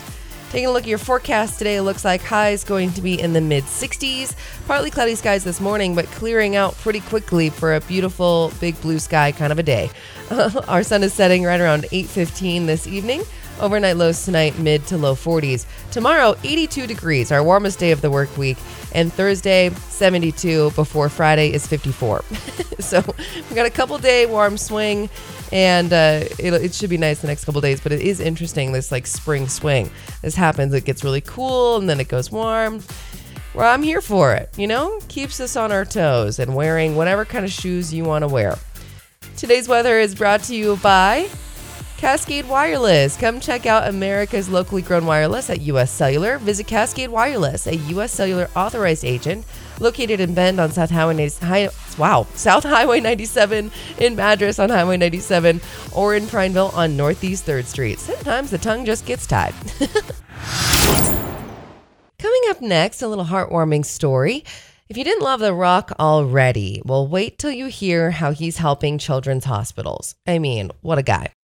Taking 0.52 0.68
a 0.68 0.72
look 0.74 0.84
at 0.84 0.90
your 0.90 0.98
forecast 0.98 1.60
today, 1.60 1.78
it 1.78 1.84
looks 1.84 2.04
like 2.04 2.22
highs 2.22 2.66
going 2.66 2.92
to 2.92 3.02
be 3.02 3.18
in 3.18 3.32
the 3.32 3.40
mid 3.40 3.64
60s. 3.64 4.36
Partly 4.68 4.92
cloudy 4.92 5.16
skies 5.16 5.46
this 5.46 5.62
morning, 5.62 5.96
but 5.96 6.08
clearing 6.08 6.58
out 6.58 6.76
pretty 6.80 7.00
quickly 7.00 7.50
for 7.50 7.74
a 7.74 7.80
beautiful 7.80 8.52
big 8.60 8.80
blue 8.82 9.00
sky 9.00 9.32
kind 9.32 9.54
of 9.54 9.60
a 9.60 9.64
day. 9.64 9.90
Our 10.68 10.84
sun 10.84 11.04
is 11.04 11.14
setting 11.14 11.46
right 11.46 11.62
around 11.62 11.84
8:15 11.84 12.66
this 12.66 12.86
evening. 12.86 13.24
Overnight 13.60 13.98
lows 13.98 14.26
tonight, 14.26 14.58
mid 14.58 14.86
to 14.88 14.98
low 14.98 15.14
40s. 15.14 15.66
Tomorrow, 15.92 16.36
82 16.44 16.88
degrees, 16.88 17.32
our 17.32 17.44
warmest 17.44 17.80
day 17.80 17.92
of 17.92 18.02
the 18.02 18.10
work 18.10 18.36
week. 18.38 18.58
And 18.94 19.12
Thursday, 19.12 19.70
72 19.70 20.72
before 20.72 21.10
Friday 21.10 21.54
is 21.54 21.68
54. 21.68 22.24
so 22.80 23.04
we 23.50 23.56
got 23.56 23.66
a 23.66 23.72
couple 23.72 23.98
day 23.98 24.26
warm 24.26 24.58
swing 24.58 25.10
and 25.52 25.92
uh, 25.92 26.24
it, 26.40 26.54
it, 26.54 26.74
should 26.74 26.90
be 26.90 26.98
nice 26.98 27.20
the 27.20 27.28
next 27.28 27.46
couple 27.46 27.62
days. 27.62 27.82
But 27.82 27.92
it 27.92 28.02
is 28.02 28.20
interesting 28.20 28.72
this 28.72 28.92
like 28.92 29.06
spring 29.06 29.48
swing. 29.48 29.90
This 30.22 30.36
happens. 30.36 30.74
It 30.74 30.86
gets 30.86 31.04
really 31.04 31.22
cool 31.22 31.78
and 31.78 31.90
then 31.90 32.00
it 32.00 32.08
goes 32.08 32.32
warm. 32.32 32.82
Well, 33.54 33.72
I'm 33.72 33.84
here 33.84 34.02
for 34.02 34.34
it. 34.34 34.50
You 34.58 34.68
know, 34.68 35.00
keeps 35.10 35.40
us 35.40 35.56
on 35.56 35.72
our 35.72 35.84
toes 35.84 36.40
and 36.40 36.56
wearing 36.56 36.96
whatever 36.96 37.26
kind 37.26 37.44
of 37.44 37.52
shoes 37.52 37.94
you 37.94 38.06
want 38.06 38.24
to 38.24 38.28
wear. 38.28 38.58
Today's 39.36 39.68
weather 39.68 40.00
is 40.00 40.16
brought 40.16 40.44
to 40.44 40.56
you 40.56 40.78
by 40.78 41.30
Cascade 42.02 42.50
Wireless. 42.50 43.16
Come 43.16 43.40
check 43.40 43.68
out 43.68 43.88
America's 43.88 44.50
locally 44.50 44.82
grown 44.82 45.06
wireless 45.06 45.52
at 45.52 45.62
US 45.62 45.92
Cellular. 45.92 46.40
Visit 46.40 46.66
Cascade 46.66 47.12
Wireless, 47.12 47.68
a 47.68 47.76
US 47.76 48.12
Cellular 48.12 48.50
authorized 48.56 49.06
agent 49.06 49.46
located 49.80 50.20
in 50.20 50.34
Bend 50.34 50.60
on 50.60 50.72
South 50.72 50.90
Highway 50.90 51.14
97. 51.14 52.00
Wow, 52.00 52.26
South 52.34 52.64
Highway 52.64 53.02
97 53.02 53.70
in 54.00 54.16
Madras 54.16 54.58
on 54.58 54.72
Highway 54.72 54.98
97 54.98 55.62
or 55.94 56.16
in 56.16 56.26
Prineville 56.26 56.72
on 56.74 56.98
Northeast 56.98 57.46
3rd 57.46 57.66
Street. 57.66 58.00
Sometimes 58.00 58.50
the 58.50 58.58
tongue 58.58 58.84
just 58.84 59.06
gets 59.06 59.28
tied. 59.28 59.54
Coming 62.18 62.42
up 62.50 62.62
next, 62.62 63.04
a 63.04 63.08
little 63.08 63.26
heartwarming 63.26 63.86
story. 63.86 64.44
If 64.90 64.98
you 64.98 65.04
didn't 65.04 65.24
love 65.24 65.40
The 65.40 65.54
Rock 65.54 65.92
already, 66.00 66.82
well, 66.84 67.08
wait 67.08 67.38
till 67.38 67.52
you 67.52 67.68
hear 67.68 68.10
how 68.10 68.32
he's 68.32 68.58
helping 68.58 68.98
children's 68.98 69.46
hospitals. 69.46 70.16
I 70.26 70.40
mean, 70.40 70.72
what 70.82 70.98
a 70.98 71.04
guy. 71.04 71.36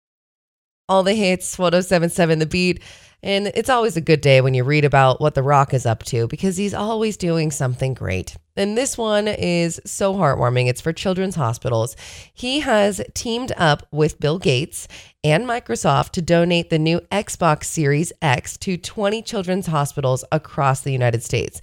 All 0.88 1.02
the 1.02 1.14
hits, 1.14 1.58
1077 1.58 2.38
The 2.38 2.46
Beat. 2.46 2.82
And 3.22 3.48
it's 3.54 3.70
always 3.70 3.96
a 3.96 4.00
good 4.00 4.20
day 4.20 4.40
when 4.40 4.54
you 4.54 4.62
read 4.62 4.84
about 4.84 5.20
what 5.20 5.34
The 5.34 5.42
Rock 5.42 5.74
is 5.74 5.84
up 5.84 6.04
to 6.04 6.28
because 6.28 6.56
he's 6.56 6.74
always 6.74 7.16
doing 7.16 7.50
something 7.50 7.92
great. 7.92 8.36
And 8.56 8.78
this 8.78 8.96
one 8.96 9.26
is 9.26 9.80
so 9.84 10.14
heartwarming. 10.14 10.68
It's 10.68 10.80
for 10.80 10.92
children's 10.92 11.34
hospitals. 11.34 11.96
He 12.32 12.60
has 12.60 13.00
teamed 13.14 13.52
up 13.56 13.88
with 13.90 14.20
Bill 14.20 14.38
Gates 14.38 14.86
and 15.24 15.44
Microsoft 15.44 16.10
to 16.10 16.22
donate 16.22 16.70
the 16.70 16.78
new 16.78 17.00
Xbox 17.10 17.64
Series 17.64 18.12
X 18.22 18.56
to 18.58 18.76
20 18.76 19.22
children's 19.22 19.66
hospitals 19.66 20.24
across 20.30 20.82
the 20.82 20.92
United 20.92 21.22
States 21.24 21.60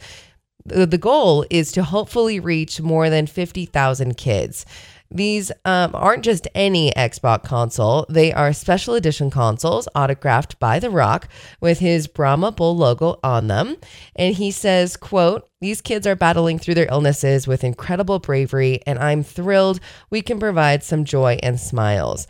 the 0.65 0.97
goal 0.97 1.45
is 1.49 1.71
to 1.73 1.83
hopefully 1.83 2.39
reach 2.39 2.79
more 2.79 3.09
than 3.09 3.27
50,000 3.27 4.15
kids. 4.15 4.65
These 5.13 5.51
um, 5.63 5.91
aren't 5.93 6.25
just 6.25 6.47
any 6.55 6.91
Xbox 6.91 7.43
console. 7.43 8.07
They 8.09 8.33
are 8.33 8.51
special 8.51 8.95
edition 8.95 9.29
consoles 9.29 9.87
autographed 9.93 10.59
by 10.59 10.79
The 10.79 10.89
Rock 10.89 11.27
with 11.61 11.79
his 11.79 12.07
Brahma 12.07 12.51
Bull 12.51 12.75
logo 12.75 13.19
on 13.23 13.47
them. 13.47 13.77
And 14.15 14.35
he 14.35 14.49
says, 14.49 14.97
quote, 14.97 15.47
these 15.61 15.81
kids 15.81 16.07
are 16.07 16.15
battling 16.15 16.57
through 16.57 16.73
their 16.73 16.91
illnesses 16.91 17.47
with 17.47 17.63
incredible 17.63 18.19
bravery, 18.19 18.81
and 18.87 18.97
I'm 18.97 19.23
thrilled 19.23 19.79
we 20.09 20.21
can 20.21 20.39
provide 20.39 20.83
some 20.83 21.05
joy 21.05 21.37
and 21.43 21.59
smiles. 21.59 22.27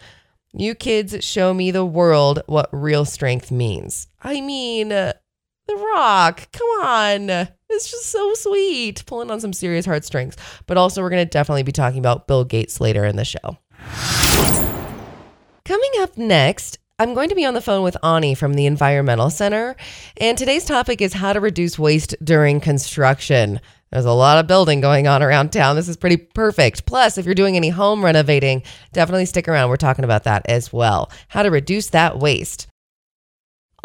You 0.54 0.76
kids 0.76 1.26
show 1.26 1.54
me 1.54 1.72
the 1.72 1.86
world 1.86 2.44
what 2.46 2.70
real 2.72 3.06
strength 3.06 3.50
means. 3.50 4.08
I 4.22 4.40
mean, 4.42 4.92
The 5.68 5.76
Rock, 5.76 6.52
come 6.52 6.68
on. 6.82 7.30
It's 7.70 7.90
just 7.90 8.08
so 8.08 8.34
sweet, 8.34 9.04
pulling 9.06 9.32
on 9.32 9.40
some 9.40 9.54
serious 9.54 9.86
heartstrings. 9.86 10.36
But 10.68 10.78
also, 10.78 11.02
we're 11.02 11.10
going 11.10 11.26
to 11.26 11.30
definitely 11.30 11.64
be 11.64 11.72
talking 11.72 12.00
about 12.00 12.28
Bill 12.28 12.44
Gates 12.44 12.82
later 12.82 13.06
in 13.06 13.16
the 13.16 13.26
show. 13.26 13.58
Coming 15.66 15.92
up 16.00 16.18
next, 16.18 16.80
I'm 17.00 17.14
going 17.14 17.30
to 17.30 17.36
be 17.36 17.46
on 17.46 17.54
the 17.54 17.62
phone 17.62 17.84
with 17.84 17.98
Ani 18.04 18.36
from 18.36 18.54
the 18.54 18.66
Environmental 18.66 19.30
Center. 19.30 19.76
And 20.18 20.38
today's 20.38 20.66
topic 20.66 21.02
is 21.02 21.14
how 21.14 21.34
to 21.34 21.40
reduce 21.40 21.80
waste 21.80 22.16
during 22.24 22.60
construction. 22.60 23.60
There's 23.92 24.06
a 24.06 24.12
lot 24.12 24.40
of 24.40 24.48
building 24.48 24.82
going 24.82 25.08
on 25.08 25.24
around 25.24 25.52
town. 25.52 25.76
This 25.76 25.88
is 25.88 25.98
pretty 25.98 26.18
perfect. 26.18 26.86
Plus, 26.86 27.18
if 27.18 27.26
you're 27.26 27.36
doing 27.36 27.56
any 27.56 27.70
home 27.70 28.04
renovating, 28.04 28.64
definitely 28.92 29.26
stick 29.26 29.48
around. 29.48 29.70
We're 29.70 29.78
talking 29.78 30.04
about 30.04 30.26
that 30.26 30.46
as 30.50 30.74
well. 30.74 31.12
How 31.30 31.44
to 31.44 31.50
reduce 31.50 31.90
that 31.92 32.20
waste. 32.20 32.68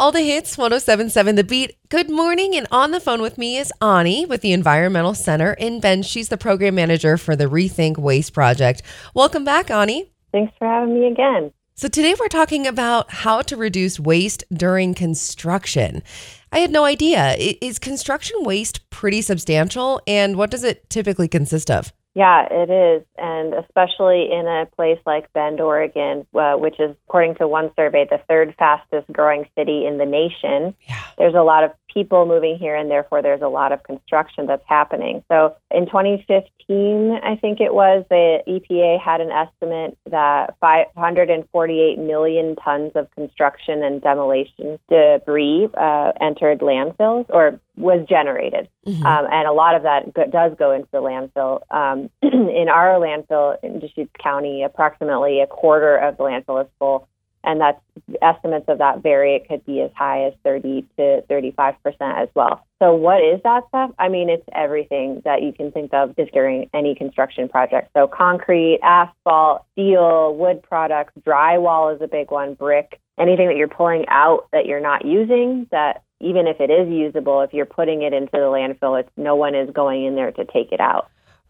All 0.00 0.12
the 0.12 0.20
hits, 0.20 0.56
1077 0.56 1.34
The 1.34 1.42
Beat. 1.42 1.76
Good 1.88 2.08
morning. 2.08 2.54
And 2.54 2.68
on 2.70 2.92
the 2.92 3.00
phone 3.00 3.20
with 3.20 3.36
me 3.36 3.56
is 3.56 3.72
Ani 3.82 4.24
with 4.26 4.42
the 4.42 4.52
Environmental 4.52 5.12
Center 5.12 5.54
in 5.54 5.80
Bend. 5.80 6.06
She's 6.06 6.28
the 6.28 6.36
program 6.36 6.76
manager 6.76 7.16
for 7.16 7.34
the 7.34 7.46
Rethink 7.46 7.98
Waste 7.98 8.32
Project. 8.32 8.82
Welcome 9.12 9.44
back, 9.44 9.72
Ani. 9.72 10.12
Thanks 10.30 10.52
for 10.56 10.68
having 10.68 10.94
me 10.94 11.08
again. 11.08 11.52
So, 11.74 11.88
today 11.88 12.14
we're 12.18 12.28
talking 12.28 12.64
about 12.64 13.10
how 13.10 13.42
to 13.42 13.56
reduce 13.56 13.98
waste 13.98 14.44
during 14.52 14.94
construction. 14.94 16.04
I 16.52 16.60
had 16.60 16.70
no 16.70 16.84
idea. 16.84 17.34
Is 17.36 17.80
construction 17.80 18.36
waste 18.42 18.88
pretty 18.90 19.20
substantial? 19.20 20.00
And 20.06 20.36
what 20.36 20.52
does 20.52 20.62
it 20.62 20.88
typically 20.90 21.26
consist 21.26 21.72
of? 21.72 21.92
Yeah, 22.18 22.48
it 22.50 22.68
is. 22.68 23.06
And 23.16 23.54
especially 23.54 24.32
in 24.32 24.48
a 24.48 24.66
place 24.74 24.98
like 25.06 25.32
Bend, 25.34 25.60
Oregon, 25.60 26.26
uh, 26.34 26.54
which 26.54 26.80
is, 26.80 26.96
according 27.06 27.36
to 27.36 27.46
one 27.46 27.70
survey, 27.76 28.08
the 28.10 28.20
third 28.28 28.56
fastest 28.58 29.06
growing 29.12 29.46
city 29.56 29.86
in 29.86 29.98
the 29.98 30.04
nation. 30.04 30.74
Yeah. 30.88 31.00
There's 31.16 31.36
a 31.36 31.42
lot 31.42 31.62
of 31.62 31.70
people 31.92 32.26
moving 32.26 32.58
here, 32.58 32.74
and 32.74 32.90
therefore 32.90 33.22
there's 33.22 33.42
a 33.42 33.48
lot 33.48 33.72
of 33.72 33.82
construction 33.82 34.46
that's 34.46 34.64
happening. 34.66 35.22
So 35.30 35.56
in 35.70 35.86
2015, 35.86 37.20
I 37.22 37.36
think 37.36 37.60
it 37.60 37.74
was, 37.74 38.04
the 38.10 38.42
EPA 38.46 39.00
had 39.00 39.20
an 39.20 39.30
estimate 39.30 39.96
that 40.10 40.56
548 40.60 41.98
million 41.98 42.56
tons 42.56 42.92
of 42.94 43.10
construction 43.12 43.82
and 43.82 44.00
demolition 44.02 44.78
debris 44.88 45.68
uh, 45.76 46.12
entered 46.20 46.60
landfills 46.60 47.26
or 47.30 47.60
was 47.76 48.06
generated. 48.08 48.68
Mm-hmm. 48.86 49.06
Um, 49.06 49.26
and 49.30 49.48
a 49.48 49.52
lot 49.52 49.74
of 49.74 49.82
that 49.84 50.12
go- 50.12 50.26
does 50.26 50.52
go 50.58 50.72
into 50.72 50.88
the 50.92 50.98
landfill. 50.98 51.60
Um, 51.70 52.10
in 52.22 52.68
our 52.68 52.98
landfill 52.98 53.56
in 53.62 53.78
Deschutes 53.78 54.12
County, 54.22 54.62
approximately 54.62 55.40
a 55.40 55.46
quarter 55.46 55.96
of 55.96 56.16
the 56.16 56.24
landfill 56.24 56.62
is 56.62 56.70
full 56.78 57.08
and 57.44 57.60
that's 57.60 57.80
estimates 58.22 58.66
of 58.68 58.78
that 58.78 59.02
vary. 59.02 59.36
It 59.36 59.48
could 59.48 59.64
be 59.64 59.80
as 59.80 59.90
high 59.94 60.24
as 60.24 60.34
30 60.44 60.86
to 60.98 61.22
35 61.28 61.74
percent 61.82 62.18
as 62.18 62.28
well. 62.34 62.64
So, 62.80 62.94
what 62.94 63.22
is 63.22 63.40
that 63.44 63.64
stuff? 63.68 63.90
I 63.98 64.08
mean, 64.08 64.28
it's 64.28 64.46
everything 64.52 65.22
that 65.24 65.42
you 65.42 65.52
can 65.52 65.72
think 65.72 65.92
of 65.92 66.14
during 66.32 66.70
any 66.74 66.94
construction 66.94 67.48
project. 67.48 67.90
So, 67.96 68.06
concrete, 68.06 68.80
asphalt, 68.82 69.64
steel, 69.72 70.34
wood 70.34 70.62
products, 70.62 71.12
drywall 71.26 71.94
is 71.94 72.02
a 72.02 72.08
big 72.08 72.30
one, 72.30 72.54
brick, 72.54 73.00
anything 73.18 73.48
that 73.48 73.56
you're 73.56 73.68
pulling 73.68 74.04
out 74.08 74.48
that 74.52 74.66
you're 74.66 74.80
not 74.80 75.04
using 75.04 75.66
that 75.70 76.02
even 76.20 76.46
if 76.46 76.60
it 76.60 76.70
is 76.70 76.88
usable, 76.88 77.42
if 77.42 77.52
you're 77.52 77.66
putting 77.66 78.02
it 78.02 78.12
into 78.12 78.32
the 78.32 78.38
landfill, 78.38 78.98
it's 78.98 79.10
no 79.16 79.36
one 79.36 79.54
is 79.54 79.70
going 79.70 80.04
in 80.04 80.16
there 80.16 80.32
to 80.32 80.44
take 80.44 80.72
it 80.72 80.80
out. 80.80 81.08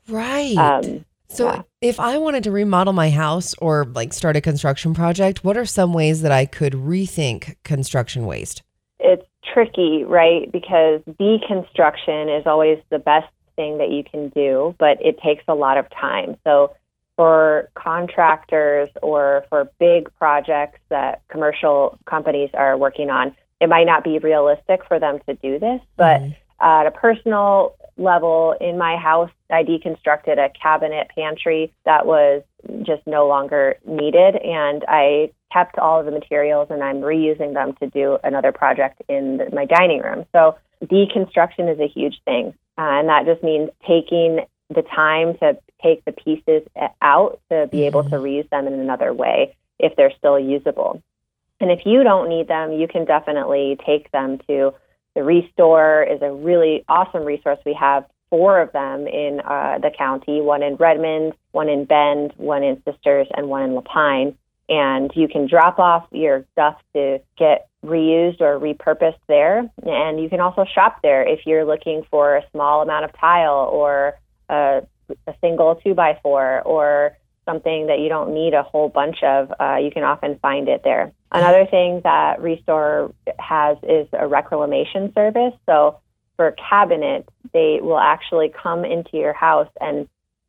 Right. 0.08 0.56
Um, 0.56 1.04
so 1.28 1.46
yeah. 1.46 1.62
if 1.80 2.00
I 2.00 2.18
wanted 2.18 2.44
to 2.44 2.50
remodel 2.50 2.92
my 2.92 3.10
house 3.10 3.54
or 3.58 3.84
like 3.84 4.12
start 4.12 4.36
a 4.36 4.40
construction 4.40 4.94
project, 4.94 5.44
what 5.44 5.56
are 5.56 5.66
some 5.66 5.92
ways 5.92 6.22
that 6.22 6.32
I 6.32 6.46
could 6.46 6.72
rethink 6.72 7.56
construction 7.64 8.26
waste? 8.26 8.62
It's 8.98 9.26
tricky, 9.52 10.04
right? 10.04 10.50
Because 10.50 11.00
deconstruction 11.20 12.38
is 12.38 12.46
always 12.46 12.78
the 12.90 12.98
best 12.98 13.28
thing 13.56 13.78
that 13.78 13.90
you 13.90 14.04
can 14.04 14.30
do, 14.30 14.74
but 14.78 14.98
it 15.04 15.18
takes 15.20 15.44
a 15.48 15.54
lot 15.54 15.76
of 15.76 15.86
time. 15.90 16.36
So 16.44 16.74
for 17.16 17.68
contractors 17.74 18.88
or 19.02 19.44
for 19.48 19.70
big 19.78 20.08
projects 20.18 20.78
that 20.88 21.22
commercial 21.28 21.98
companies 22.06 22.50
are 22.54 22.78
working 22.78 23.10
on, 23.10 23.34
it 23.60 23.68
might 23.68 23.84
not 23.84 24.04
be 24.04 24.18
realistic 24.18 24.80
for 24.86 25.00
them 25.00 25.18
to 25.28 25.34
do 25.34 25.58
this, 25.58 25.80
but 25.96 26.20
mm-hmm. 26.20 26.64
at 26.64 26.86
a 26.86 26.92
personal 26.92 27.74
level 27.98 28.54
in 28.60 28.78
my 28.78 28.96
house, 28.96 29.30
I 29.50 29.64
deconstructed 29.64 30.38
a 30.38 30.50
cabinet 30.50 31.08
pantry 31.14 31.72
that 31.84 32.06
was 32.06 32.42
just 32.82 33.06
no 33.06 33.26
longer 33.26 33.76
needed. 33.86 34.36
And 34.36 34.84
I 34.88 35.32
kept 35.52 35.78
all 35.78 36.00
of 36.00 36.06
the 36.06 36.12
materials 36.12 36.68
and 36.70 36.82
I'm 36.82 37.00
reusing 37.00 37.54
them 37.54 37.74
to 37.80 37.88
do 37.88 38.18
another 38.22 38.52
project 38.52 39.02
in 39.08 39.38
the, 39.38 39.50
my 39.52 39.64
dining 39.64 40.00
room. 40.00 40.26
So 40.32 40.56
deconstruction 40.84 41.72
is 41.72 41.80
a 41.80 41.88
huge 41.88 42.20
thing. 42.24 42.54
Uh, 42.76 43.00
and 43.00 43.08
that 43.08 43.26
just 43.26 43.42
means 43.42 43.70
taking 43.86 44.40
the 44.70 44.82
time 44.82 45.36
to 45.38 45.58
take 45.82 46.04
the 46.04 46.12
pieces 46.12 46.62
out 47.00 47.40
to 47.50 47.66
be 47.70 47.86
able 47.86 48.04
to 48.04 48.10
mm-hmm. 48.10 48.24
reuse 48.24 48.48
them 48.50 48.66
in 48.66 48.74
another 48.74 49.12
way 49.12 49.56
if 49.78 49.96
they're 49.96 50.12
still 50.18 50.38
usable. 50.38 51.02
And 51.60 51.70
if 51.70 51.86
you 51.86 52.04
don't 52.04 52.28
need 52.28 52.48
them, 52.48 52.72
you 52.72 52.86
can 52.86 53.04
definitely 53.04 53.78
take 53.84 54.10
them 54.12 54.38
to 54.48 54.74
the 55.18 55.24
Restore 55.24 56.04
is 56.04 56.22
a 56.22 56.30
really 56.30 56.84
awesome 56.88 57.24
resource. 57.24 57.58
We 57.66 57.74
have 57.74 58.04
four 58.30 58.60
of 58.60 58.70
them 58.70 59.08
in 59.08 59.40
uh, 59.44 59.78
the 59.82 59.90
county 59.90 60.40
one 60.40 60.62
in 60.62 60.76
Redmond, 60.76 61.32
one 61.50 61.68
in 61.68 61.86
Bend, 61.86 62.34
one 62.36 62.62
in 62.62 62.80
Sisters, 62.84 63.26
and 63.36 63.48
one 63.48 63.64
in 63.64 63.74
La 63.74 63.80
Pine. 63.80 64.38
And 64.68 65.10
you 65.16 65.26
can 65.26 65.48
drop 65.48 65.80
off 65.80 66.06
your 66.12 66.44
stuff 66.52 66.76
to 66.94 67.18
get 67.36 67.66
reused 67.84 68.40
or 68.40 68.60
repurposed 68.60 69.18
there. 69.26 69.68
And 69.82 70.22
you 70.22 70.28
can 70.28 70.38
also 70.38 70.64
shop 70.72 71.00
there 71.02 71.26
if 71.26 71.40
you're 71.46 71.64
looking 71.64 72.04
for 72.12 72.36
a 72.36 72.44
small 72.52 72.82
amount 72.82 73.04
of 73.04 73.10
tile 73.18 73.68
or 73.72 74.20
a, 74.48 74.82
a 75.26 75.34
single 75.40 75.80
two 75.82 75.94
by 75.94 76.20
four 76.22 76.62
or 76.62 77.17
something 77.48 77.86
that 77.86 77.98
you 78.00 78.08
don't 78.08 78.34
need 78.34 78.52
a 78.52 78.62
whole 78.62 78.88
bunch 78.88 79.22
of, 79.22 79.52
uh, 79.58 79.76
you 79.76 79.90
can 79.90 80.04
often 80.04 80.38
find 80.40 80.68
it 80.68 80.82
there. 80.84 81.12
Another 81.32 81.66
thing 81.66 82.00
that 82.04 82.40
Restore 82.40 83.12
has 83.38 83.76
is 83.82 84.06
a 84.12 84.26
reclamation 84.26 85.12
service. 85.14 85.54
So 85.66 86.00
for 86.36 86.54
cabinets, 86.70 87.28
they 87.52 87.80
will 87.80 87.98
actually 87.98 88.52
come 88.62 88.84
into 88.84 89.16
your 89.16 89.32
house 89.32 89.68
and 89.80 90.08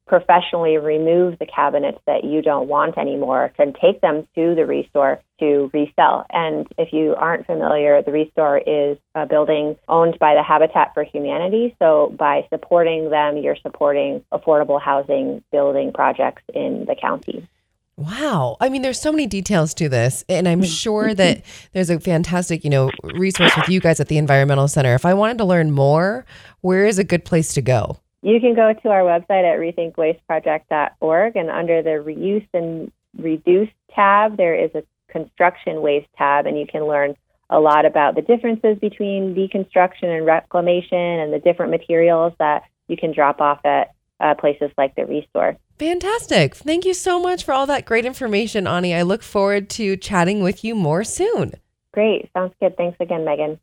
professionally 0.10 0.78
remove 0.78 1.38
the 1.38 1.46
cabinets 1.46 2.00
that 2.08 2.24
you 2.24 2.42
don't 2.42 2.68
want 2.68 2.98
anymore 2.98 3.54
and 3.60 3.78
take 3.80 4.01
them 4.01 4.28
to 4.34 4.56
the 4.56 4.66
Restore 4.66 5.22
to 5.39 5.70
resell. 5.72 6.25
And 6.32 6.68
if 6.80 6.92
you 6.92 7.13
aren't 7.16 7.46
familiar, 7.46 8.01
the 8.01 8.12
Restore 8.12 8.58
is 8.58 8.98
a 9.13 9.28
building 9.28 9.78
owned 9.88 10.18
by 10.20 10.34
the 10.34 10.42
Habitat 10.42 10.96
for 10.96 11.04
Humanity. 11.04 11.75
So 11.78 12.13
by 12.18 12.48
supporting 12.50 13.12
them, 13.12 13.38
you're 13.38 13.56
supporting 13.62 14.25
affordable 14.34 14.82
housing 14.82 15.44
building 15.51 15.94
projects 15.94 16.42
in 16.56 16.86
the 16.86 16.96
county. 17.00 17.48
Wow. 17.96 18.58
I 18.60 18.70
mean, 18.70 18.82
there's 18.82 19.00
so 19.00 19.12
many 19.12 19.28
details 19.28 19.75
to 19.75 19.89
this. 19.89 20.25
And 20.28 20.48
I'm 20.48 20.62
mm-hmm. 20.62 20.72
sure 20.72 21.13
that 21.13 21.44
there's 21.74 21.92
a 21.92 22.00
fantastic, 22.00 22.63
you 22.63 22.72
know, 22.72 22.89
resource 23.04 23.56
with 23.56 23.70
you 23.70 23.80
guys 23.80 24.00
at 24.00 24.08
the 24.08 24.18
Environmental 24.18 24.68
Center. 24.68 24.96
If 24.96 25.06
I 25.06 25.13
wanted 25.13 25.38
to 25.38 25.46
learn 25.46 25.70
more, 25.70 26.25
where 26.62 26.88
is 26.88 26.98
a 26.98 27.04
good 27.04 27.25
place 27.25 27.54
to 27.54 27.62
go? 27.62 28.00
You 28.22 28.40
can 28.40 28.54
go 28.54 28.74
to 28.74 28.90
our 28.90 29.02
website 29.02 29.46
at 29.46 29.60
rethinkwasteproject.org 29.60 31.36
and 31.36 31.50
under 31.50 31.82
the 31.82 32.04
reuse 32.04 32.48
and 32.54 32.92
reduce 33.18 33.70
tab, 33.96 34.38
there 34.38 34.56
is 34.56 34.72
a 34.76 34.84
construction 35.10 35.82
waste 35.82 36.10
tab, 36.18 36.46
and 36.46 36.58
you 36.60 36.66
can 36.68 36.86
learn 36.86 37.16
a 37.50 37.60
lot 37.60 37.86
about 37.86 38.16
the 38.16 38.22
differences 38.22 38.78
between 38.80 39.34
deconstruction 39.34 40.04
and 40.04 40.26
reclamation 40.26 40.98
and 40.98 41.34
the 41.34 41.40
different 41.40 41.72
materials 41.72 42.34
that 42.40 42.64
you 42.88 42.98
can 42.98 43.12
drop 43.14 43.42
off 43.42 43.60
at 43.66 43.92
uh, 44.20 44.36
places 44.36 44.70
like 44.78 44.96
the 44.96 45.06
Restore. 45.06 45.58
Fantastic. 45.80 46.56
Thank 46.56 46.86
you 46.86 46.94
so 46.94 47.20
much 47.20 47.44
for 47.44 47.54
all 47.54 47.66
that 47.68 47.86
great 47.86 48.06
information, 48.06 48.68
Ani. 48.68 48.94
I 48.94 49.02
look 49.04 49.24
forward 49.24 49.70
to 49.72 49.96
chatting 49.96 50.44
with 50.44 50.64
you 50.64 50.76
more 50.76 51.04
soon. 51.04 51.54
Great. 51.94 52.30
Sounds 52.34 52.54
good. 52.60 52.76
Thanks 52.78 52.98
again, 53.00 53.26
Megan. 53.26 53.60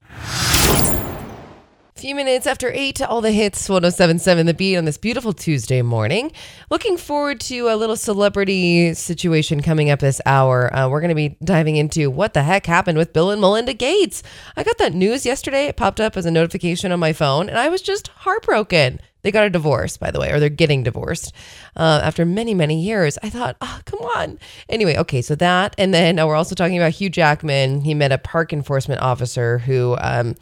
Few 1.97 2.15
minutes 2.15 2.47
after 2.47 2.71
eight, 2.71 3.01
all 3.01 3.23
the 3.23 3.33
hits 3.33 3.71
1077 3.71 4.45
The 4.45 4.53
Beat 4.53 4.77
on 4.77 4.85
this 4.85 4.99
beautiful 4.99 5.33
Tuesday 5.33 5.81
morning. 5.81 6.31
Looking 6.71 6.99
forward 6.99 7.41
to 7.41 7.71
a 7.71 7.77
little 7.77 7.97
celebrity 7.97 8.93
situation 8.93 9.63
coming 9.63 9.89
up 9.89 10.01
this 10.01 10.21
hour. 10.27 10.71
Uh, 10.77 10.91
we're 10.91 11.01
going 11.01 11.09
to 11.09 11.15
be 11.15 11.39
diving 11.43 11.77
into 11.77 12.11
what 12.11 12.35
the 12.35 12.43
heck 12.43 12.67
happened 12.67 12.99
with 12.99 13.15
Bill 13.15 13.31
and 13.31 13.41
Melinda 13.41 13.73
Gates. 13.73 14.23
I 14.59 14.63
got 14.63 14.77
that 14.77 14.93
news 14.93 15.25
yesterday. 15.25 15.69
It 15.69 15.79
popped 15.79 15.99
up 15.99 16.19
as 16.19 16.27
a 16.27 16.31
notification 16.31 16.93
on 16.93 17.01
my 17.01 17.15
phone, 17.15 17.49
and 17.49 17.59
I 17.59 17.71
was 17.71 17.81
just 17.81 18.09
heartbroken. 18.09 19.01
They 19.23 19.33
got 19.33 19.47
a 19.47 19.51
divorce, 19.51 19.97
by 19.97 20.11
the 20.11 20.21
way, 20.21 20.31
or 20.31 20.39
they're 20.39 20.51
getting 20.51 20.83
divorced 20.83 21.33
uh, 21.77 22.03
after 22.05 22.27
many, 22.27 22.53
many 22.53 22.79
years. 22.79 23.17
I 23.23 23.31
thought, 23.31 23.57
oh, 23.63 23.81
come 23.87 24.01
on. 24.01 24.39
Anyway, 24.69 24.99
okay, 24.99 25.23
so 25.23 25.35
that. 25.37 25.75
And 25.79 25.95
then 25.95 26.19
uh, 26.19 26.27
we're 26.27 26.37
also 26.37 26.55
talking 26.55 26.77
about 26.77 26.93
Hugh 26.93 27.09
Jackman. 27.09 27.81
He 27.81 27.95
met 27.95 28.13
a 28.13 28.19
park 28.19 28.53
enforcement 28.53 29.01
officer 29.01 29.59
who, 29.59 29.97
um, 29.99 30.35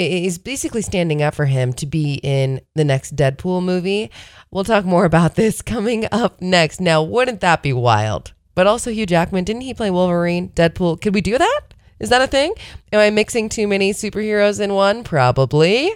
is 0.00 0.38
basically 0.38 0.82
standing 0.82 1.22
up 1.22 1.34
for 1.34 1.46
him 1.46 1.72
to 1.74 1.86
be 1.86 2.20
in 2.22 2.60
the 2.74 2.84
next 2.84 3.16
Deadpool 3.16 3.62
movie. 3.62 4.10
We'll 4.50 4.64
talk 4.64 4.84
more 4.84 5.04
about 5.04 5.34
this 5.34 5.62
coming 5.62 6.06
up 6.10 6.40
next. 6.40 6.80
Now, 6.80 7.02
wouldn't 7.02 7.40
that 7.40 7.62
be 7.62 7.72
wild? 7.72 8.32
But 8.54 8.66
also, 8.66 8.90
Hugh 8.90 9.06
Jackman, 9.06 9.44
didn't 9.44 9.62
he 9.62 9.74
play 9.74 9.90
Wolverine, 9.90 10.50
Deadpool? 10.50 11.00
Could 11.00 11.14
we 11.14 11.20
do 11.20 11.38
that? 11.38 11.60
Is 11.98 12.08
that 12.08 12.22
a 12.22 12.26
thing? 12.26 12.54
Am 12.92 13.00
I 13.00 13.10
mixing 13.10 13.48
too 13.48 13.68
many 13.68 13.92
superheroes 13.92 14.60
in 14.60 14.74
one? 14.74 15.04
Probably. 15.04 15.92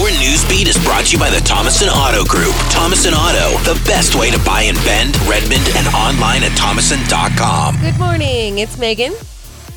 Your 0.00 0.10
news 0.18 0.44
beat 0.48 0.66
is 0.66 0.82
brought 0.84 1.06
to 1.06 1.12
you 1.12 1.18
by 1.18 1.30
the 1.30 1.40
Thomason 1.40 1.88
Auto 1.88 2.24
Group. 2.24 2.54
Thomason 2.70 3.14
Auto, 3.14 3.56
the 3.62 3.80
best 3.86 4.14
way 4.14 4.30
to 4.30 4.38
buy 4.44 4.62
in 4.62 4.74
Bend, 4.76 5.16
Redmond, 5.28 5.68
and 5.76 5.86
online 5.94 6.42
at 6.42 6.56
thomason.com. 6.56 7.76
Good 7.80 7.98
morning. 7.98 8.58
It's 8.58 8.78
Megan. 8.78 9.12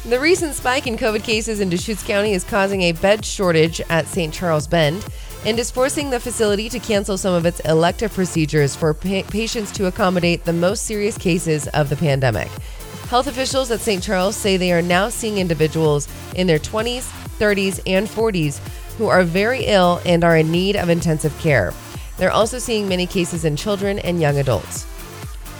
The 0.05 0.19
recent 0.19 0.53
spike 0.53 0.85
in 0.85 0.97
COVID 0.97 1.23
cases 1.23 1.61
in 1.61 1.69
Deschutes 1.69 2.03
County 2.03 2.33
is 2.33 2.43
causing 2.43 2.81
a 2.81 2.91
bed 2.91 3.23
shortage 3.23 3.79
at 3.89 4.05
St. 4.05 4.33
Charles 4.33 4.67
Bend 4.67 5.05
and 5.45 5.57
is 5.57 5.71
forcing 5.71 6.09
the 6.09 6.19
facility 6.19 6.67
to 6.67 6.79
cancel 6.79 7.17
some 7.17 7.33
of 7.33 7.45
its 7.45 7.61
elective 7.61 8.13
procedures 8.13 8.75
for 8.75 8.93
pa- 8.93 9.23
patients 9.29 9.71
to 9.71 9.85
accommodate 9.85 10.43
the 10.43 10.51
most 10.51 10.83
serious 10.83 11.17
cases 11.17 11.69
of 11.69 11.87
the 11.87 11.95
pandemic. 11.95 12.49
Health 13.07 13.27
officials 13.27 13.71
at 13.71 13.79
St. 13.79 14.03
Charles 14.03 14.35
say 14.35 14.57
they 14.57 14.73
are 14.73 14.81
now 14.81 15.07
seeing 15.07 15.37
individuals 15.37 16.09
in 16.35 16.47
their 16.47 16.59
20s, 16.59 17.03
30s, 17.39 17.79
and 17.87 18.05
40s 18.05 18.59
who 18.97 19.07
are 19.07 19.23
very 19.23 19.63
ill 19.67 20.01
and 20.05 20.25
are 20.25 20.35
in 20.35 20.51
need 20.51 20.75
of 20.75 20.89
intensive 20.89 21.37
care. 21.39 21.73
They're 22.17 22.29
also 22.29 22.59
seeing 22.59 22.89
many 22.89 23.07
cases 23.07 23.45
in 23.45 23.55
children 23.55 23.99
and 23.99 24.19
young 24.19 24.37
adults. 24.37 24.85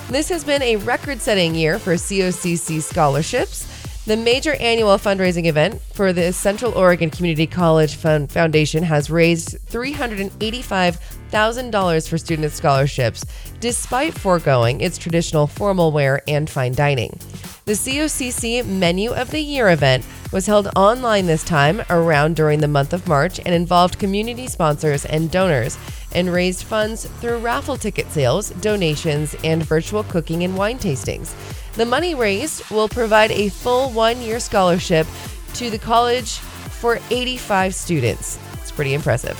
This 0.09 0.27
has 0.27 0.43
been 0.43 0.61
a 0.61 0.75
record 0.77 1.21
setting 1.21 1.55
year 1.55 1.79
for 1.79 1.93
COCC 1.93 2.81
scholarships. 2.81 3.69
The 4.05 4.17
major 4.17 4.53
annual 4.55 4.97
fundraising 4.97 5.45
event 5.45 5.79
for 5.93 6.11
the 6.11 6.33
Central 6.33 6.73
Oregon 6.73 7.09
Community 7.09 7.47
College 7.47 7.95
Fund 7.95 8.29
Foundation 8.29 8.83
has 8.83 9.09
raised 9.09 9.57
$385,000 9.67 12.09
for 12.09 12.17
student 12.17 12.51
scholarships, 12.51 13.23
despite 13.61 14.13
foregoing 14.13 14.81
its 14.81 14.97
traditional 14.97 15.47
formal 15.47 15.93
wear 15.93 16.21
and 16.27 16.49
fine 16.49 16.73
dining. 16.73 17.17
The 17.63 17.71
COCC 17.71 18.65
Menu 18.65 19.13
of 19.13 19.31
the 19.31 19.39
Year 19.39 19.69
event 19.69 20.03
was 20.33 20.47
held 20.47 20.67
online 20.75 21.27
this 21.27 21.45
time 21.45 21.81
around 21.89 22.35
during 22.35 22.59
the 22.59 22.67
month 22.67 22.91
of 22.91 23.07
March 23.07 23.39
and 23.39 23.55
involved 23.55 23.99
community 23.99 24.47
sponsors 24.47 25.05
and 25.05 25.31
donors 25.31 25.77
and 26.13 26.31
raised 26.31 26.63
funds 26.63 27.05
through 27.19 27.37
raffle 27.37 27.77
ticket 27.77 28.09
sales, 28.11 28.49
donations, 28.61 29.35
and 29.43 29.63
virtual 29.63 30.03
cooking 30.03 30.43
and 30.43 30.57
wine 30.57 30.77
tastings. 30.77 31.33
The 31.73 31.85
money 31.85 32.15
raised 32.15 32.69
will 32.69 32.87
provide 32.87 33.31
a 33.31 33.49
full 33.49 33.89
one 33.91 34.21
year 34.21 34.39
scholarship 34.39 35.07
to 35.55 35.69
the 35.69 35.79
college 35.79 36.33
for 36.33 36.99
85 37.09 37.73
students. 37.73 38.39
It's 38.61 38.71
pretty 38.71 38.93
impressive. 38.93 39.37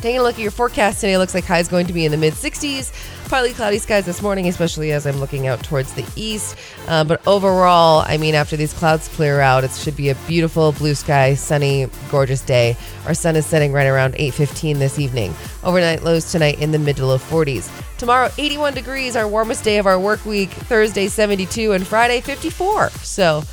Taking 0.00 0.20
a 0.20 0.22
look 0.22 0.36
at 0.36 0.40
your 0.40 0.50
forecast 0.50 1.00
today, 1.00 1.18
looks 1.18 1.34
like 1.34 1.44
highs 1.44 1.68
going 1.68 1.86
to 1.86 1.92
be 1.92 2.04
in 2.04 2.10
the 2.10 2.16
mid 2.16 2.32
60s. 2.34 2.92
Partly 3.30 3.52
cloudy 3.52 3.78
skies 3.78 4.06
this 4.06 4.22
morning, 4.22 4.48
especially 4.48 4.90
as 4.90 5.06
I'm 5.06 5.20
looking 5.20 5.46
out 5.46 5.62
towards 5.62 5.92
the 5.92 6.04
east. 6.16 6.56
Uh, 6.88 7.04
but 7.04 7.24
overall, 7.28 8.04
I 8.04 8.16
mean, 8.16 8.34
after 8.34 8.56
these 8.56 8.74
clouds 8.74 9.06
clear 9.06 9.38
out, 9.38 9.62
it 9.62 9.70
should 9.70 9.96
be 9.96 10.08
a 10.08 10.16
beautiful 10.26 10.72
blue 10.72 10.96
sky, 10.96 11.34
sunny, 11.34 11.86
gorgeous 12.10 12.40
day. 12.40 12.76
Our 13.06 13.14
sun 13.14 13.36
is 13.36 13.46
setting 13.46 13.72
right 13.72 13.86
around 13.86 14.16
8:15 14.16 14.80
this 14.80 14.98
evening. 14.98 15.32
Overnight 15.62 16.02
lows 16.02 16.32
tonight 16.32 16.58
in 16.58 16.72
the 16.72 16.80
mid 16.80 16.96
to 16.96 17.06
low 17.06 17.18
40s. 17.18 17.70
Tomorrow, 17.98 18.32
81 18.36 18.74
degrees, 18.74 19.14
our 19.14 19.28
warmest 19.28 19.62
day 19.62 19.78
of 19.78 19.86
our 19.86 20.00
work 20.00 20.24
week. 20.26 20.50
Thursday, 20.50 21.06
72, 21.06 21.70
and 21.70 21.86
Friday, 21.86 22.20
54. 22.20 22.90
So 22.90 23.44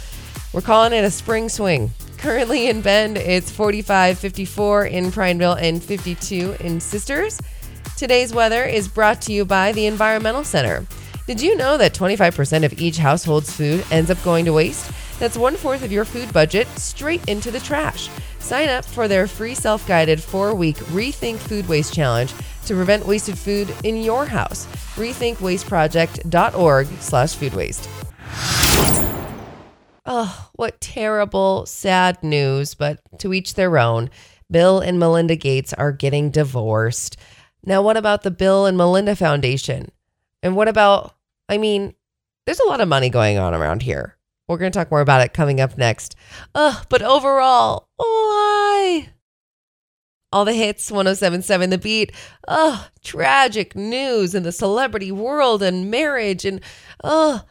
we're 0.53 0.61
calling 0.61 0.91
it 0.91 1.03
a 1.03 1.11
spring 1.11 1.49
swing. 1.49 1.91
Currently 2.17 2.67
in 2.67 2.81
Bend, 2.81 3.15
it's 3.15 3.51
45, 3.51 4.17
54 4.17 4.87
in 4.87 5.11
Prineville, 5.11 5.53
and 5.53 5.83
52 5.83 6.55
in 6.61 6.79
Sisters. 6.79 7.39
Today's 7.97 8.31
weather 8.31 8.63
is 8.63 8.87
brought 8.87 9.23
to 9.23 9.33
you 9.33 9.43
by 9.43 9.71
the 9.71 9.87
Environmental 9.87 10.43
Center. 10.43 10.85
Did 11.25 11.41
you 11.41 11.57
know 11.57 11.79
that 11.79 11.95
25% 11.95 12.63
of 12.63 12.79
each 12.79 12.97
household's 12.97 13.51
food 13.51 13.83
ends 13.89 14.11
up 14.11 14.23
going 14.23 14.45
to 14.45 14.53
waste? 14.53 14.91
That's 15.19 15.35
one 15.35 15.55
fourth 15.55 15.83
of 15.83 15.91
your 15.91 16.05
food 16.05 16.31
budget 16.31 16.67
straight 16.77 17.27
into 17.27 17.49
the 17.49 17.59
trash. 17.59 18.07
Sign 18.37 18.69
up 18.69 18.85
for 18.85 19.07
their 19.07 19.25
free 19.25 19.55
self 19.55 19.87
guided 19.87 20.21
four 20.21 20.53
week 20.53 20.75
Rethink 20.75 21.37
Food 21.37 21.67
Waste 21.67 21.91
Challenge 21.91 22.31
to 22.67 22.75
prevent 22.75 23.07
wasted 23.07 23.35
food 23.35 23.73
in 23.83 23.97
your 23.97 24.27
house. 24.27 24.67
RethinkWasteProject.org 24.95 26.87
slash 26.99 27.33
food 27.33 27.55
waste. 27.55 27.89
Oh, 30.05 30.49
what 30.53 30.79
terrible, 30.79 31.65
sad 31.65 32.21
news, 32.21 32.75
but 32.75 32.99
to 33.17 33.33
each 33.33 33.55
their 33.55 33.79
own. 33.79 34.11
Bill 34.51 34.79
and 34.79 34.99
Melinda 34.99 35.35
Gates 35.35 35.73
are 35.73 35.91
getting 35.91 36.29
divorced. 36.29 37.17
Now, 37.63 37.81
what 37.81 37.97
about 37.97 38.23
the 38.23 38.31
Bill 38.31 38.65
and 38.65 38.77
Melinda 38.77 39.15
Foundation? 39.15 39.91
And 40.41 40.55
what 40.55 40.67
about, 40.67 41.15
I 41.49 41.57
mean, 41.57 41.95
there's 42.45 42.59
a 42.59 42.67
lot 42.67 42.81
of 42.81 42.87
money 42.87 43.09
going 43.09 43.37
on 43.37 43.53
around 43.53 43.81
here. 43.81 44.17
We're 44.47 44.57
going 44.57 44.71
to 44.71 44.77
talk 44.77 44.91
more 44.91 45.01
about 45.01 45.21
it 45.21 45.33
coming 45.33 45.59
up 45.59 45.77
next. 45.77 46.15
Ugh, 46.55 46.85
but 46.89 47.01
overall, 47.01 47.89
why? 47.97 49.09
All 50.31 50.45
the 50.45 50.53
hits, 50.53 50.89
1077 50.89 51.69
The 51.69 51.77
Beat. 51.77 52.11
Ugh, 52.47 52.85
tragic 53.03 53.75
news 53.75 54.33
in 54.33 54.43
the 54.43 54.51
celebrity 54.51 55.11
world 55.11 55.61
and 55.61 55.91
marriage 55.91 56.45
and, 56.45 56.61
ugh, 57.03 57.43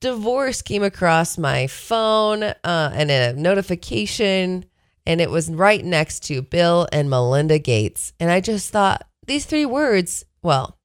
divorce 0.00 0.62
came 0.62 0.82
across 0.82 1.38
my 1.38 1.66
phone 1.66 2.42
uh, 2.42 2.54
and 2.64 3.10
a 3.10 3.32
notification, 3.32 4.64
and 5.06 5.20
it 5.20 5.30
was 5.30 5.50
right 5.50 5.84
next 5.84 6.20
to 6.24 6.42
Bill 6.42 6.86
and 6.92 7.08
Melinda 7.08 7.58
Gates. 7.58 8.12
And 8.20 8.30
I 8.30 8.40
just 8.40 8.70
thought 8.70 9.06
these 9.26 9.44
three 9.44 9.66
words 9.66 10.24
well, 10.42 10.78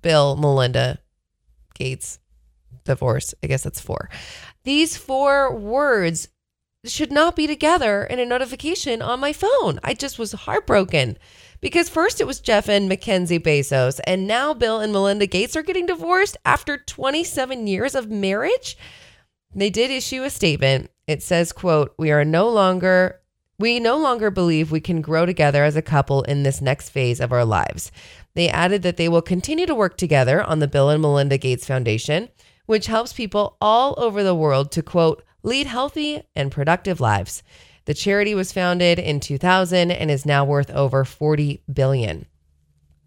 Bill, 0.00 0.36
Melinda, 0.36 1.00
Gates, 1.74 2.18
divorce. 2.84 3.34
I 3.42 3.46
guess 3.46 3.62
that's 3.62 3.80
four. 3.80 4.08
These 4.64 4.96
four 4.96 5.54
words 5.54 6.28
should 6.84 7.12
not 7.12 7.36
be 7.36 7.46
together 7.46 8.04
in 8.04 8.18
a 8.18 8.24
notification 8.24 9.02
on 9.02 9.20
my 9.20 9.32
phone. 9.32 9.78
I 9.84 9.92
just 9.92 10.18
was 10.18 10.32
heartbroken 10.32 11.18
because 11.60 11.88
first 11.88 12.20
it 12.20 12.26
was 12.26 12.40
Jeff 12.40 12.68
and 12.68 12.88
Mackenzie 12.88 13.38
Bezos, 13.38 14.00
and 14.04 14.26
now 14.26 14.54
Bill 14.54 14.80
and 14.80 14.92
Melinda 14.92 15.26
Gates 15.26 15.56
are 15.56 15.62
getting 15.62 15.86
divorced 15.86 16.36
after 16.44 16.78
27 16.78 17.66
years 17.66 17.94
of 17.94 18.10
marriage. 18.10 18.78
They 19.54 19.70
did 19.70 19.90
issue 19.90 20.22
a 20.22 20.30
statement. 20.30 20.90
It 21.06 21.22
says, 21.22 21.52
quote, 21.52 21.94
we 21.98 22.10
are 22.12 22.24
no 22.24 22.48
longer 22.48 23.20
we 23.58 23.80
no 23.80 23.96
longer 23.96 24.30
believe 24.30 24.70
we 24.70 24.80
can 24.80 25.00
grow 25.00 25.24
together 25.24 25.64
as 25.64 25.76
a 25.76 25.82
couple 25.82 26.22
in 26.22 26.42
this 26.42 26.60
next 26.60 26.90
phase 26.90 27.20
of 27.20 27.32
our 27.32 27.44
lives. 27.44 27.90
They 28.34 28.48
added 28.48 28.82
that 28.82 28.96
they 28.96 29.08
will 29.08 29.22
continue 29.22 29.66
to 29.66 29.74
work 29.74 29.96
together 29.96 30.42
on 30.42 30.58
the 30.58 30.68
Bill 30.68 30.90
and 30.90 31.00
Melinda 31.00 31.38
Gates 31.38 31.66
Foundation, 31.66 32.28
which 32.66 32.86
helps 32.86 33.12
people 33.12 33.56
all 33.60 33.94
over 33.96 34.22
the 34.22 34.34
world 34.34 34.70
to 34.72 34.82
quote, 34.82 35.22
lead 35.42 35.66
healthy 35.66 36.22
and 36.34 36.52
productive 36.52 37.00
lives. 37.00 37.42
The 37.86 37.94
charity 37.94 38.34
was 38.34 38.52
founded 38.52 38.98
in 38.98 39.20
2000 39.20 39.90
and 39.90 40.10
is 40.10 40.26
now 40.26 40.44
worth 40.44 40.70
over 40.70 41.04
40 41.04 41.62
billion. 41.72 42.26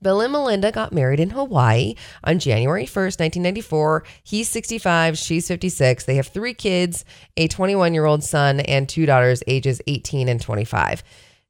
Bill 0.02 0.22
and 0.22 0.32
Melinda 0.32 0.72
got 0.72 0.94
married 0.94 1.20
in 1.20 1.32
Hawaii 1.32 1.96
on 2.24 2.40
January 2.40 2.86
1st, 2.86 3.20
1994. 3.20 4.04
He's 4.24 4.50
65, 4.50 5.18
she's 5.18 5.48
56. 5.48 6.06
They 6.06 6.16
have 6.16 6.28
three 6.28 6.54
kids, 6.54 7.06
a 7.38 7.48
21 7.48 7.94
year 7.94 8.06
old 8.06 8.24
son, 8.24 8.60
and 8.62 8.88
two 8.88 9.06
daughters, 9.06 9.44
ages 9.48 9.82
18 9.88 10.30
and 10.30 10.42
25. 10.42 11.04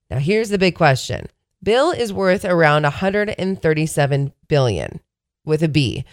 Now, 0.09 0.17
here's 0.17 0.49
the 0.49 0.57
big 0.57 0.75
question 0.75 1.27
Bill 1.61 1.91
is 1.91 2.13
worth 2.13 2.45
around 2.45 2.83
137 2.83 4.33
billion 4.47 4.99
with 5.45 5.61
a 5.63 5.67
B. 5.67 6.05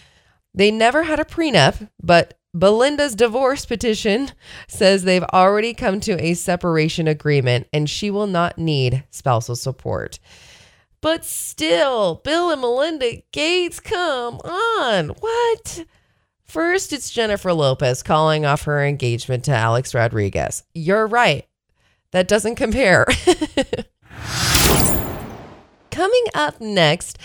They 0.53 0.71
never 0.71 1.03
had 1.03 1.19
a 1.19 1.25
prenup, 1.25 1.89
but 2.01 2.37
Belinda's 2.53 3.15
divorce 3.15 3.65
petition 3.65 4.31
says 4.67 5.03
they've 5.03 5.23
already 5.23 5.73
come 5.73 5.99
to 6.01 6.21
a 6.23 6.33
separation 6.33 7.07
agreement 7.07 7.67
and 7.71 7.89
she 7.89 8.09
will 8.09 8.27
not 8.27 8.57
need 8.57 9.03
spousal 9.09 9.55
support. 9.55 10.19
But 11.01 11.23
still, 11.25 12.15
Bill 12.23 12.49
and 12.49 12.61
Melinda 12.61 13.21
Gates, 13.31 13.79
come 13.79 14.35
on. 14.43 15.09
What? 15.09 15.85
First, 16.43 16.93
it's 16.93 17.11
Jennifer 17.11 17.53
Lopez 17.53 18.01
calling 18.01 18.45
off 18.45 18.63
her 18.63 18.83
engagement 18.83 19.43
to 19.45 19.51
Alex 19.51 19.93
Rodriguez. 19.93 20.63
You're 20.73 21.05
right. 21.05 21.45
That 22.11 22.27
doesn't 22.27 22.55
compare. 22.55 23.05
Coming 25.91 26.25
up 26.33 26.61
next, 26.61 27.17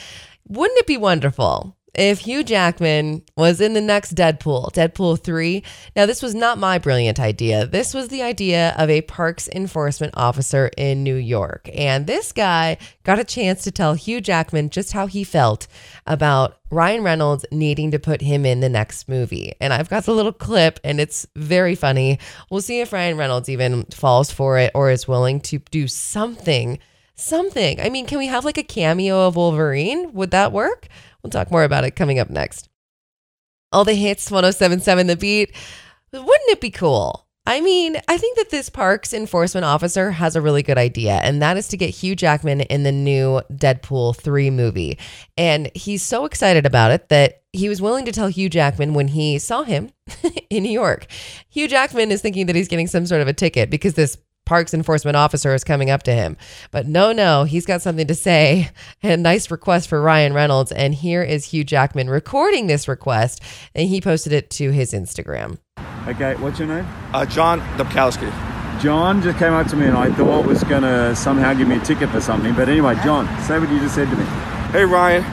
wouldn't 0.46 0.78
it 0.78 0.86
be 0.86 0.96
wonderful 0.96 1.76
if 1.94 2.20
Hugh 2.20 2.42
Jackman 2.42 3.22
was 3.36 3.60
in 3.60 3.74
the 3.74 3.80
next 3.80 4.14
Deadpool, 4.14 4.72
Deadpool 4.72 5.22
3. 5.22 5.62
Now, 5.94 6.06
this 6.06 6.22
was 6.22 6.34
not 6.34 6.58
my 6.58 6.78
brilliant 6.78 7.20
idea. 7.20 7.66
This 7.66 7.92
was 7.92 8.08
the 8.08 8.22
idea 8.22 8.74
of 8.78 8.88
a 8.88 9.02
parks 9.02 9.48
enforcement 9.54 10.14
officer 10.16 10.70
in 10.78 11.02
New 11.02 11.16
York. 11.16 11.68
And 11.74 12.06
this 12.06 12.32
guy 12.32 12.78
got 13.04 13.18
a 13.18 13.24
chance 13.24 13.62
to 13.64 13.70
tell 13.70 13.94
Hugh 13.94 14.20
Jackman 14.20 14.70
just 14.70 14.92
how 14.92 15.06
he 15.06 15.22
felt 15.22 15.66
about 16.06 16.58
Ryan 16.70 17.02
Reynolds 17.02 17.44
needing 17.52 17.90
to 17.90 17.98
put 17.98 18.22
him 18.22 18.46
in 18.46 18.60
the 18.60 18.70
next 18.70 19.06
movie. 19.08 19.52
And 19.60 19.74
I've 19.74 19.90
got 19.90 20.04
the 20.04 20.14
little 20.14 20.32
clip, 20.32 20.80
and 20.82 20.98
it's 20.98 21.26
very 21.36 21.74
funny. 21.74 22.18
We'll 22.50 22.62
see 22.62 22.80
if 22.80 22.92
Ryan 22.92 23.18
Reynolds 23.18 23.50
even 23.50 23.84
falls 23.84 24.30
for 24.30 24.58
it 24.58 24.70
or 24.74 24.90
is 24.90 25.06
willing 25.06 25.40
to 25.42 25.58
do 25.70 25.86
something. 25.86 26.78
Something. 27.14 27.78
I 27.80 27.90
mean, 27.90 28.06
can 28.06 28.16
we 28.18 28.26
have 28.28 28.46
like 28.46 28.56
a 28.56 28.62
cameo 28.62 29.26
of 29.26 29.36
Wolverine? 29.36 30.14
Would 30.14 30.30
that 30.30 30.50
work? 30.50 30.88
We'll 31.22 31.30
talk 31.30 31.50
more 31.50 31.64
about 31.64 31.84
it 31.84 31.96
coming 31.96 32.18
up 32.18 32.30
next. 32.30 32.68
All 33.70 33.84
the 33.84 33.94
hits, 33.94 34.30
1077 34.30 35.06
The 35.06 35.16
Beat. 35.16 35.54
Wouldn't 36.12 36.50
it 36.50 36.60
be 36.60 36.70
cool 36.70 37.26
I 37.44 37.60
mean, 37.60 37.96
I 38.06 38.18
think 38.18 38.36
that 38.36 38.50
this 38.50 38.70
parks 38.70 39.12
enforcement 39.12 39.64
officer 39.64 40.12
has 40.12 40.36
a 40.36 40.40
really 40.40 40.62
good 40.62 40.78
idea, 40.78 41.14
and 41.14 41.42
that 41.42 41.56
is 41.56 41.66
to 41.68 41.76
get 41.76 41.90
Hugh 41.90 42.14
Jackman 42.14 42.60
in 42.60 42.84
the 42.84 42.92
new 42.92 43.42
Deadpool 43.52 44.16
3 44.16 44.50
movie. 44.50 44.96
And 45.36 45.68
he's 45.74 46.04
so 46.04 46.24
excited 46.24 46.66
about 46.66 46.92
it 46.92 47.08
that 47.08 47.42
he 47.52 47.68
was 47.68 47.82
willing 47.82 48.04
to 48.04 48.12
tell 48.12 48.28
Hugh 48.28 48.48
Jackman 48.48 48.94
when 48.94 49.08
he 49.08 49.40
saw 49.40 49.64
him 49.64 49.90
in 50.50 50.62
New 50.62 50.70
York. 50.70 51.06
Hugh 51.48 51.66
Jackman 51.66 52.12
is 52.12 52.22
thinking 52.22 52.46
that 52.46 52.54
he's 52.54 52.68
getting 52.68 52.86
some 52.86 53.06
sort 53.06 53.22
of 53.22 53.26
a 53.26 53.32
ticket 53.32 53.70
because 53.70 53.94
this 53.94 54.16
parks 54.52 54.74
enforcement 54.74 55.16
officer 55.16 55.54
is 55.54 55.64
coming 55.64 55.88
up 55.88 56.02
to 56.02 56.12
him. 56.12 56.36
But 56.72 56.86
no, 56.86 57.10
no, 57.10 57.44
he's 57.44 57.64
got 57.64 57.80
something 57.80 58.06
to 58.06 58.14
say. 58.14 58.68
A 59.02 59.16
nice 59.16 59.50
request 59.50 59.88
for 59.88 59.98
Ryan 59.98 60.34
Reynolds. 60.34 60.70
And 60.70 60.94
here 60.94 61.22
is 61.22 61.46
Hugh 61.46 61.64
Jackman 61.64 62.10
recording 62.10 62.66
this 62.66 62.86
request, 62.86 63.42
and 63.74 63.88
he 63.88 63.98
posted 64.02 64.34
it 64.34 64.50
to 64.50 64.70
his 64.70 64.92
Instagram. 64.92 65.56
Okay, 66.06 66.34
what's 66.34 66.58
your 66.58 66.68
name? 66.68 66.86
Uh, 67.14 67.24
John 67.24 67.60
Dubkowski. 67.78 68.30
John 68.82 69.22
just 69.22 69.38
came 69.38 69.54
up 69.54 69.68
to 69.68 69.76
me 69.76 69.86
and 69.86 69.96
I 69.96 70.12
thought 70.12 70.44
was 70.44 70.62
going 70.64 70.82
to 70.82 71.16
somehow 71.16 71.54
give 71.54 71.66
me 71.66 71.76
a 71.76 71.80
ticket 71.80 72.10
for 72.10 72.20
something. 72.20 72.52
But 72.54 72.68
anyway, 72.68 72.94
John, 72.96 73.26
say 73.44 73.58
what 73.58 73.70
you 73.70 73.80
just 73.80 73.94
said 73.94 74.10
to 74.10 74.16
me. 74.16 74.24
Hey 74.72 74.84
Ryan, 74.84 75.24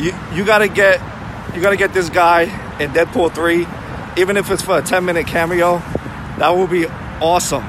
you 0.00 0.12
you 0.34 0.44
gotta 0.44 0.66
get 0.66 1.00
you 1.54 1.62
gotta 1.62 1.76
get 1.76 1.94
this 1.94 2.10
guy 2.10 2.42
in 2.80 2.90
Deadpool 2.90 3.32
three, 3.32 3.68
even 4.20 4.36
if 4.36 4.50
it's 4.50 4.62
for 4.62 4.78
a 4.78 4.82
ten 4.82 5.04
minute 5.04 5.28
cameo. 5.28 5.78
That 6.38 6.50
will 6.56 6.66
be 6.66 6.86
awesome. 7.20 7.64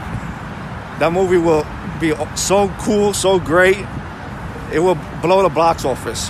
That 1.00 1.12
movie 1.14 1.38
will 1.38 1.66
be 2.00 2.14
so 2.36 2.70
cool, 2.80 3.14
so 3.14 3.40
great. 3.40 3.78
It 4.74 4.80
will 4.80 4.98
blow 5.22 5.42
the 5.44 5.50
box 5.50 5.86
office. 5.86 6.30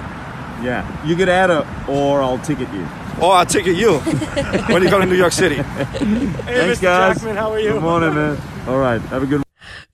Yeah, 0.61 0.85
you 1.05 1.15
get 1.15 1.29
out 1.29 1.49
of, 1.49 1.89
or 1.89 2.21
I'll 2.21 2.37
ticket 2.39 2.69
you. 2.73 2.87
Or 3.21 3.33
I'll 3.33 3.45
ticket 3.45 3.75
you 3.75 3.97
when 4.69 4.83
you 4.83 4.89
go 4.89 4.99
to 4.99 5.05
New 5.05 5.15
York 5.15 5.33
City. 5.33 5.55
Thanks, 5.63 6.79
guys. 6.79 7.15
Jackman, 7.15 7.35
how 7.35 7.51
are 7.51 7.59
you? 7.59 7.73
Good 7.73 7.81
morning, 7.81 8.13
man. 8.13 8.37
All 8.67 8.77
right, 8.77 9.01
have 9.01 9.23
a 9.23 9.25
good. 9.25 9.43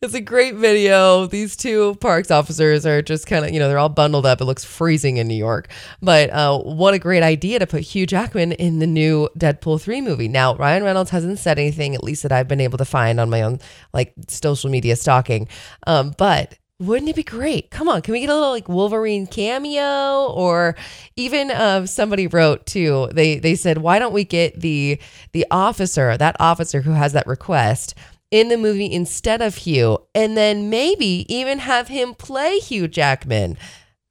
It's 0.05 0.13
a 0.13 0.21
great 0.21 0.53
video. 0.53 1.25
These 1.25 1.55
two 1.55 1.95
parks 1.95 2.29
officers 2.29 2.85
are 2.85 3.01
just 3.01 3.25
kind 3.25 3.43
of, 3.43 3.49
you 3.49 3.57
know, 3.57 3.67
they're 3.67 3.79
all 3.79 3.89
bundled 3.89 4.23
up. 4.23 4.39
It 4.39 4.45
looks 4.45 4.63
freezing 4.63 5.17
in 5.17 5.27
New 5.27 5.33
York. 5.33 5.67
But 5.99 6.29
uh, 6.29 6.59
what 6.59 6.93
a 6.93 6.99
great 6.99 7.23
idea 7.23 7.57
to 7.57 7.65
put 7.65 7.81
Hugh 7.81 8.05
Jackman 8.05 8.51
in 8.51 8.77
the 8.77 8.85
new 8.85 9.29
Deadpool 9.35 9.81
3 9.81 10.01
movie. 10.01 10.27
Now, 10.27 10.55
Ryan 10.57 10.83
Reynolds 10.83 11.09
hasn't 11.09 11.39
said 11.39 11.57
anything, 11.57 11.95
at 11.95 12.03
least 12.03 12.21
that 12.21 12.31
I've 12.31 12.47
been 12.47 12.61
able 12.61 12.77
to 12.77 12.85
find 12.85 13.19
on 13.19 13.31
my 13.31 13.41
own, 13.41 13.59
like, 13.93 14.13
social 14.27 14.69
media 14.69 14.95
stalking. 14.95 15.47
Um, 15.87 16.13
but 16.19 16.55
wouldn't 16.77 17.09
it 17.09 17.15
be 17.15 17.23
great? 17.23 17.71
Come 17.71 17.89
on, 17.89 18.03
can 18.03 18.11
we 18.11 18.19
get 18.19 18.29
a 18.29 18.33
little 18.35 18.51
like 18.51 18.69
Wolverine 18.69 19.25
cameo 19.25 20.27
or 20.27 20.75
even 21.15 21.49
uh, 21.49 21.87
somebody 21.87 22.27
wrote 22.27 22.65
too. 22.65 23.07
They 23.13 23.39
they 23.39 23.55
said, 23.55 23.77
"Why 23.77 23.97
don't 23.97 24.11
we 24.11 24.25
get 24.25 24.59
the 24.59 24.99
the 25.31 25.45
officer, 25.49 26.17
that 26.17 26.35
officer 26.37 26.81
who 26.81 26.91
has 26.91 27.13
that 27.13 27.27
request 27.27 27.95
in 28.31 28.49
the 28.49 28.57
movie 28.57 28.91
instead 28.91 29.41
of 29.41 29.55
Hugh 29.55 29.99
and 30.13 30.35
then 30.35 30.69
maybe 30.69 31.25
even 31.33 31.59
have 31.59 31.87
him 31.87 32.13
play 32.13 32.59
Hugh 32.59 32.87
Jackman?" 32.87 33.57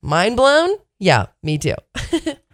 Mind 0.02 0.36
blown? 0.36 0.76
Yeah, 0.98 1.26
me 1.42 1.58
too. 1.58 1.74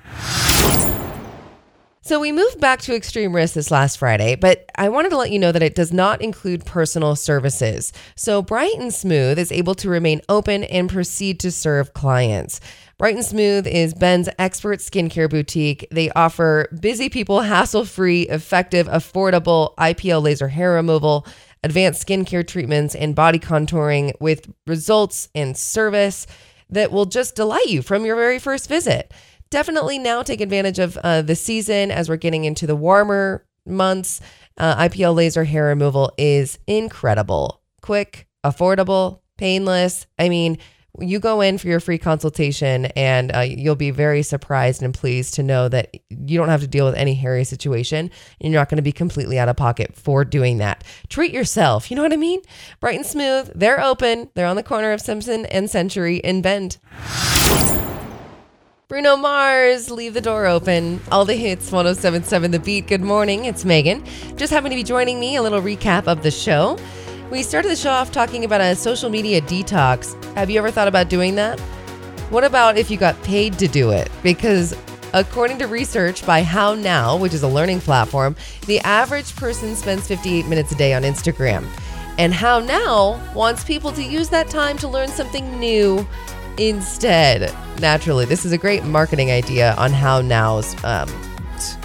So 2.11 2.19
we 2.19 2.33
moved 2.33 2.61
back 2.61 2.81
to 2.81 2.97
Extreme 2.97 3.37
Risk 3.37 3.55
this 3.55 3.71
last 3.71 3.97
Friday, 3.99 4.35
but 4.35 4.69
I 4.75 4.89
wanted 4.89 5.11
to 5.11 5.17
let 5.17 5.31
you 5.31 5.39
know 5.39 5.53
that 5.53 5.63
it 5.63 5.77
does 5.77 5.93
not 5.93 6.21
include 6.21 6.67
personal 6.67 7.15
services. 7.15 7.93
So 8.17 8.43
Bright 8.43 8.75
and 8.79 8.93
Smooth 8.93 9.39
is 9.39 9.53
able 9.53 9.77
to 9.77 9.89
remain 9.89 10.21
open 10.29 10.65
and 10.65 10.91
proceed 10.91 11.39
to 11.39 11.53
serve 11.53 11.95
clients. 11.95 12.59
Bright 12.99 13.15
and 13.15 13.25
Smooth 13.25 13.69
is 13.69 13.95
Bend's 13.95 14.29
expert 14.41 14.81
skincare 14.81 15.31
boutique. 15.31 15.87
They 15.93 16.11
offer 16.11 16.67
busy 16.81 17.11
people 17.11 17.43
hassle-free, 17.43 18.23
effective, 18.23 18.89
affordable 18.89 19.77
IPL 19.77 20.21
laser 20.21 20.49
hair 20.49 20.73
removal, 20.73 21.25
advanced 21.63 22.07
skincare 22.07 22.47
treatments, 22.47 22.95
and 22.95 23.15
body 23.15 23.39
contouring 23.39 24.13
with 24.21 24.51
results 24.67 25.29
and 25.35 25.57
service 25.57 26.27
that 26.69 26.93
will 26.93 27.07
just 27.07 27.35
delight 27.35 27.67
you 27.67 27.83
from 27.83 28.05
your 28.05 28.17
very 28.17 28.39
first 28.39 28.69
visit 28.69 29.13
definitely 29.51 29.99
now 29.99 30.23
take 30.23 30.41
advantage 30.41 30.79
of 30.79 30.97
uh, 30.99 31.23
the 31.23 31.37
season 31.37 31.91
as 31.91 32.09
we're 32.09 32.17
getting 32.17 32.45
into 32.45 32.67
the 32.67 32.77
warmer 32.77 33.45
months. 33.67 34.21
Uh, 34.57 34.77
IPL 34.89 35.15
laser 35.15 35.45
hair 35.45 35.67
removal 35.67 36.13
is 36.17 36.59
incredible, 36.67 37.61
quick, 37.83 38.27
affordable, 38.45 39.21
painless. 39.37 40.07
I 40.19 40.29
mean, 40.29 40.59
you 40.99 41.21
go 41.21 41.41
in 41.41 41.59
for 41.59 41.69
your 41.69 41.81
free 41.81 41.99
consultation 41.99 42.87
and 42.97 43.35
uh, 43.35 43.41
you'll 43.41 43.77
be 43.77 43.91
very 43.91 44.23
surprised 44.23 44.83
and 44.83 44.93
pleased 44.93 45.35
to 45.35 45.43
know 45.43 45.69
that 45.69 45.95
you 46.09 46.39
don't 46.39 46.49
have 46.49 46.61
to 46.61 46.67
deal 46.67 46.85
with 46.85 46.95
any 46.95 47.15
hairy 47.15 47.45
situation 47.45 48.11
and 48.41 48.53
you're 48.53 48.61
not 48.61 48.69
going 48.69 48.77
to 48.77 48.83
be 48.83 48.93
completely 48.93 49.39
out 49.39 49.49
of 49.49 49.57
pocket 49.57 49.95
for 49.95 50.25
doing 50.25 50.59
that. 50.59 50.85
Treat 51.09 51.33
yourself. 51.33 51.91
You 51.91 51.97
know 51.97 52.03
what 52.03 52.13
I 52.13 52.17
mean? 52.17 52.41
Bright 52.81 52.97
and 52.97 53.07
smooth. 53.07 53.53
They're 53.55 53.81
open. 53.81 54.31
They're 54.35 54.47
on 54.47 54.57
the 54.57 54.63
corner 54.63 54.93
of 54.93 55.01
Simpson 55.01 55.47
and 55.47 55.71
Century 55.71 56.17
in 56.17 56.43
Bend. 56.43 56.79
Bruno 58.91 59.15
Mars, 59.15 59.89
leave 59.89 60.15
the 60.15 60.21
door 60.21 60.47
open. 60.47 61.01
All 61.13 61.25
the 61.25 61.37
hits, 61.37 61.71
1077 61.71 62.51
The 62.51 62.59
Beat. 62.59 62.89
Good 62.89 63.03
morning, 63.03 63.45
it's 63.45 63.65
Megan. 63.65 64.05
Just 64.35 64.53
happened 64.53 64.73
to 64.73 64.77
be 64.77 64.83
joining 64.83 65.21
me. 65.21 65.37
A 65.37 65.43
little 65.43 65.61
recap 65.61 66.09
of 66.09 66.25
the 66.25 66.31
show. 66.33 66.77
We 67.31 67.45
started 67.45 67.69
the 67.69 67.77
show 67.77 67.91
off 67.91 68.11
talking 68.11 68.45
about 68.45 68.61
a 68.61 68.75
social 68.75 69.09
media 69.09 69.41
detox. 69.41 70.21
Have 70.35 70.51
you 70.51 70.59
ever 70.59 70.73
thought 70.73 70.89
about 70.89 71.09
doing 71.09 71.37
that? 71.37 71.61
What 72.29 72.43
about 72.43 72.77
if 72.77 72.91
you 72.91 72.97
got 72.97 73.21
paid 73.23 73.57
to 73.61 73.69
do 73.69 73.93
it? 73.93 74.11
Because 74.25 74.77
according 75.13 75.61
to 75.61 75.69
research 75.69 76.27
by 76.27 76.43
How 76.43 76.75
Now, 76.75 77.17
which 77.17 77.33
is 77.33 77.45
a 77.45 77.49
learning 77.49 77.83
platform, 77.83 78.35
the 78.67 78.81
average 78.81 79.37
person 79.37 79.77
spends 79.77 80.09
58 80.09 80.47
minutes 80.49 80.73
a 80.73 80.75
day 80.75 80.93
on 80.93 81.03
Instagram. 81.03 81.69
And 82.19 82.35
How 82.35 82.59
Now 82.59 83.23
wants 83.33 83.63
people 83.63 83.93
to 83.93 84.03
use 84.03 84.29
that 84.31 84.49
time 84.51 84.77
to 84.79 84.89
learn 84.89 85.09
something 85.09 85.57
new 85.61 86.05
instead. 86.59 87.55
Naturally, 87.79 88.25
this 88.25 88.45
is 88.45 88.51
a 88.51 88.59
great 88.59 88.83
marketing 88.83 89.31
idea 89.31 89.77
on 89.79 89.93
How 89.93 90.21
Now's 90.21 90.75
um, 90.83 91.09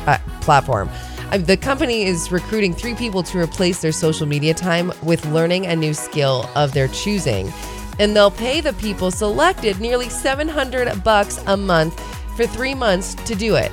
uh, 0.08 0.17
platform. 0.41 0.89
Uh, 1.31 1.38
the 1.38 1.57
company 1.57 2.03
is 2.03 2.31
recruiting 2.31 2.73
three 2.73 2.93
people 2.93 3.23
to 3.23 3.39
replace 3.39 3.81
their 3.81 3.91
social 3.91 4.27
media 4.27 4.53
time 4.53 4.91
with 5.01 5.25
learning 5.27 5.65
a 5.65 5.75
new 5.75 5.93
skill 5.93 6.49
of 6.55 6.73
their 6.73 6.88
choosing. 6.89 7.51
And 7.99 8.15
they'll 8.15 8.31
pay 8.31 8.61
the 8.61 8.73
people 8.73 9.09
selected 9.09 9.79
nearly 9.79 10.09
700 10.09 11.03
bucks 11.03 11.39
a 11.47 11.57
month 11.57 11.99
for 12.35 12.45
3 12.45 12.75
months 12.75 13.15
to 13.15 13.35
do 13.35 13.55
it. 13.55 13.71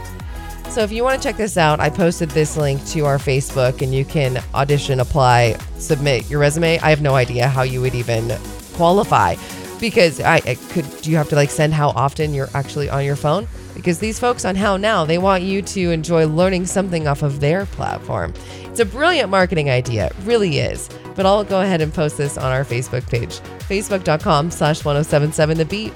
So 0.70 0.80
if 0.80 0.90
you 0.90 1.04
want 1.04 1.20
to 1.20 1.28
check 1.28 1.36
this 1.36 1.58
out, 1.58 1.80
I 1.80 1.90
posted 1.90 2.30
this 2.30 2.56
link 2.56 2.82
to 2.86 3.04
our 3.04 3.18
Facebook 3.18 3.82
and 3.82 3.94
you 3.94 4.06
can 4.06 4.42
audition, 4.54 5.00
apply, 5.00 5.58
submit 5.76 6.30
your 6.30 6.40
resume. 6.40 6.78
I 6.78 6.88
have 6.88 7.02
no 7.02 7.14
idea 7.14 7.46
how 7.48 7.62
you 7.62 7.82
would 7.82 7.94
even 7.94 8.32
qualify 8.72 9.36
because 9.78 10.20
I, 10.20 10.36
I, 10.36 10.54
could 10.70 10.86
do 11.02 11.10
you 11.10 11.16
have 11.18 11.28
to 11.30 11.34
like 11.34 11.50
send 11.50 11.74
how 11.74 11.90
often 11.90 12.32
you're 12.32 12.48
actually 12.54 12.88
on 12.88 13.04
your 13.04 13.16
phone 13.16 13.46
because 13.74 13.98
these 13.98 14.18
folks 14.18 14.44
on 14.44 14.54
how 14.54 14.76
now 14.76 15.04
they 15.04 15.18
want 15.18 15.42
you 15.42 15.62
to 15.62 15.90
enjoy 15.90 16.26
learning 16.26 16.66
something 16.66 17.06
off 17.06 17.22
of 17.22 17.40
their 17.40 17.66
platform 17.66 18.32
it's 18.64 18.80
a 18.80 18.84
brilliant 18.84 19.30
marketing 19.30 19.70
idea 19.70 20.06
it 20.06 20.16
really 20.24 20.58
is 20.58 20.88
but 21.14 21.26
i'll 21.26 21.44
go 21.44 21.60
ahead 21.60 21.80
and 21.80 21.92
post 21.92 22.16
this 22.16 22.38
on 22.38 22.52
our 22.52 22.64
facebook 22.64 23.08
page 23.08 23.40
facebook.com 23.68 24.50
slash 24.50 24.84
1077 24.84 25.58
the 25.58 25.64
beat 25.64 25.92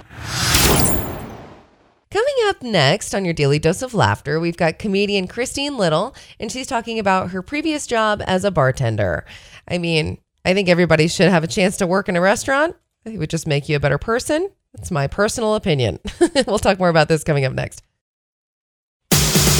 Coming 2.08 2.34
up 2.46 2.62
next 2.62 3.14
on 3.14 3.24
your 3.24 3.34
daily 3.34 3.58
dose 3.58 3.82
of 3.82 3.92
laughter, 3.92 4.38
we've 4.38 4.56
got 4.56 4.78
comedian 4.78 5.26
Christine 5.26 5.76
Little, 5.76 6.14
and 6.38 6.50
she's 6.50 6.66
talking 6.66 6.98
about 6.98 7.32
her 7.32 7.42
previous 7.42 7.86
job 7.86 8.22
as 8.26 8.44
a 8.44 8.50
bartender. 8.50 9.26
I 9.68 9.76
mean, 9.76 10.18
I 10.44 10.54
think 10.54 10.68
everybody 10.68 11.08
should 11.08 11.28
have 11.28 11.42
a 11.44 11.48
chance 11.48 11.76
to 11.78 11.86
work 11.86 12.08
in 12.08 12.16
a 12.16 12.20
restaurant. 12.20 12.76
It 13.04 13.18
would 13.18 13.28
just 13.28 13.46
make 13.46 13.68
you 13.68 13.76
a 13.76 13.80
better 13.80 13.98
person. 13.98 14.50
That's 14.76 14.90
my 14.90 15.06
personal 15.06 15.54
opinion. 15.54 15.98
we'll 16.46 16.58
talk 16.58 16.78
more 16.78 16.90
about 16.90 17.08
this 17.08 17.24
coming 17.24 17.44
up 17.44 17.52
next. 17.52 17.82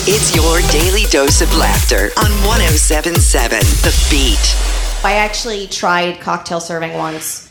It's 0.09 0.37
your 0.37 0.61
daily 0.71 1.05
dose 1.11 1.41
of 1.41 1.53
laughter 1.57 2.11
on 2.17 2.31
1077 2.47 3.59
The 3.59 4.07
Beat. 4.09 5.05
I 5.05 5.17
actually 5.17 5.67
tried 5.67 6.21
cocktail 6.21 6.61
serving 6.61 6.95
once 6.95 7.51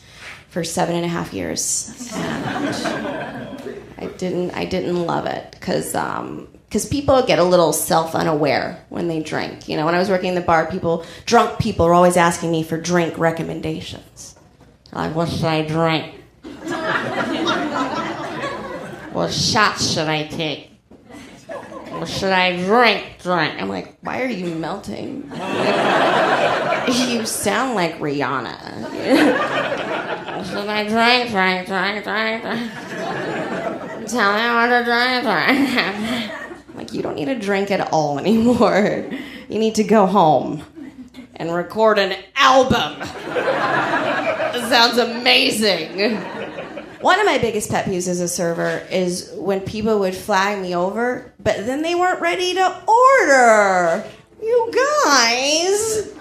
for 0.50 0.64
seven 0.64 0.96
and 0.96 1.04
a 1.04 1.10
half 1.10 1.34
years. 1.34 2.10
And 2.14 2.68
I 3.98 4.06
didn't 4.18 4.52
I 4.52 4.66
didn't 4.66 5.06
love 5.06 5.26
it 5.26 5.52
because 5.52 5.96
um, 5.96 6.48
because 6.70 6.86
people 6.86 7.22
get 7.24 7.40
a 7.40 7.44
little 7.44 7.74
self 7.74 8.16
unaware 8.16 8.86
when 8.90 9.08
they 9.10 9.22
drink. 9.22 9.68
You 9.68 9.76
know, 9.76 9.86
when 9.86 9.96
I 9.96 10.00
was 10.00 10.10
working 10.10 10.30
in 10.30 10.36
the 10.36 10.42
bar, 10.42 10.70
people 10.70 11.06
drunk 11.26 11.60
people 11.60 11.88
were 11.88 11.94
always 11.94 12.16
asking 12.16 12.52
me 12.52 12.64
for 12.64 12.80
drink 12.80 13.18
recommendations. 13.18 14.36
Like, 14.94 15.14
what 15.14 15.30
should 15.30 15.44
I 15.44 15.68
drink? 15.68 16.22
What 19.16 19.32
shots 19.32 19.94
should 19.94 20.10
I 20.10 20.28
take? 20.28 20.70
What 21.48 22.10
should 22.10 22.34
I 22.34 22.58
drink? 22.58 23.16
Drink. 23.24 23.62
I'm 23.62 23.70
like, 23.70 23.98
why 24.02 24.22
are 24.22 24.28
you 24.28 24.54
melting? 24.54 25.24
you 27.10 27.26
sound 27.26 27.76
like 27.76 27.98
Rihanna. 28.00 28.92
should 30.50 30.68
I 30.68 30.84
drink? 30.84 31.32
Drink, 31.32 31.66
drink, 31.68 32.04
drink, 32.04 32.42
drink. 32.44 32.72
Tell 34.10 34.34
me 34.34 34.44
what 34.54 34.68
to 34.68 34.84
drink, 34.84 35.24
drink. 35.24 36.76
like, 36.76 36.94
you 36.94 37.02
don't 37.02 37.16
need 37.16 37.26
to 37.26 37.40
drink 37.40 37.72
at 37.72 37.94
all 37.94 38.20
anymore. 38.20 39.06
You 39.48 39.60
need 39.60 39.76
to 39.76 39.86
go 39.86 40.08
home 40.08 40.62
and 41.38 41.54
record 41.54 42.00
an 42.00 42.18
album. 42.36 43.02
Sounds 44.70 44.98
amazing. 44.98 46.02
One 47.06 47.20
of 47.20 47.28
my 47.28 47.38
biggest 47.38 47.70
pet 47.70 47.86
peeves 47.86 48.08
as 48.08 48.20
a 48.20 48.28
server 48.28 48.84
is 48.90 49.30
when 49.36 49.62
people 49.62 50.00
would 50.00 50.16
flag 50.16 50.60
me 50.60 50.76
over, 50.76 51.32
but 51.38 51.68
then 51.68 51.84
they 51.84 51.94
weren't 51.94 52.20
ready 52.20 52.56
to 52.56 52.84
order. 52.88 54.04
You 54.42 54.72
guys. 54.74 56.12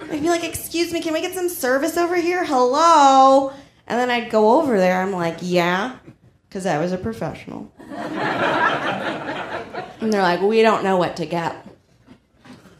I'd 0.00 0.20
be 0.20 0.28
like, 0.28 0.42
excuse 0.42 0.92
me, 0.92 1.00
can 1.00 1.12
we 1.12 1.20
get 1.20 1.32
some 1.34 1.48
service 1.48 1.96
over 1.96 2.16
here? 2.16 2.44
Hello? 2.44 3.52
And 3.86 4.00
then 4.00 4.10
I'd 4.10 4.30
go 4.30 4.60
over 4.60 4.78
there. 4.78 5.00
I'm 5.00 5.12
like, 5.12 5.36
yeah, 5.42 5.94
because 6.48 6.66
I 6.66 6.78
was 6.78 6.90
a 6.90 6.98
professional. 6.98 7.70
and 7.78 8.02
they're 10.12 10.22
like, 10.22 10.40
we 10.40 10.60
don't 10.62 10.82
know 10.82 10.96
what 10.96 11.18
to 11.18 11.26
get. 11.26 11.54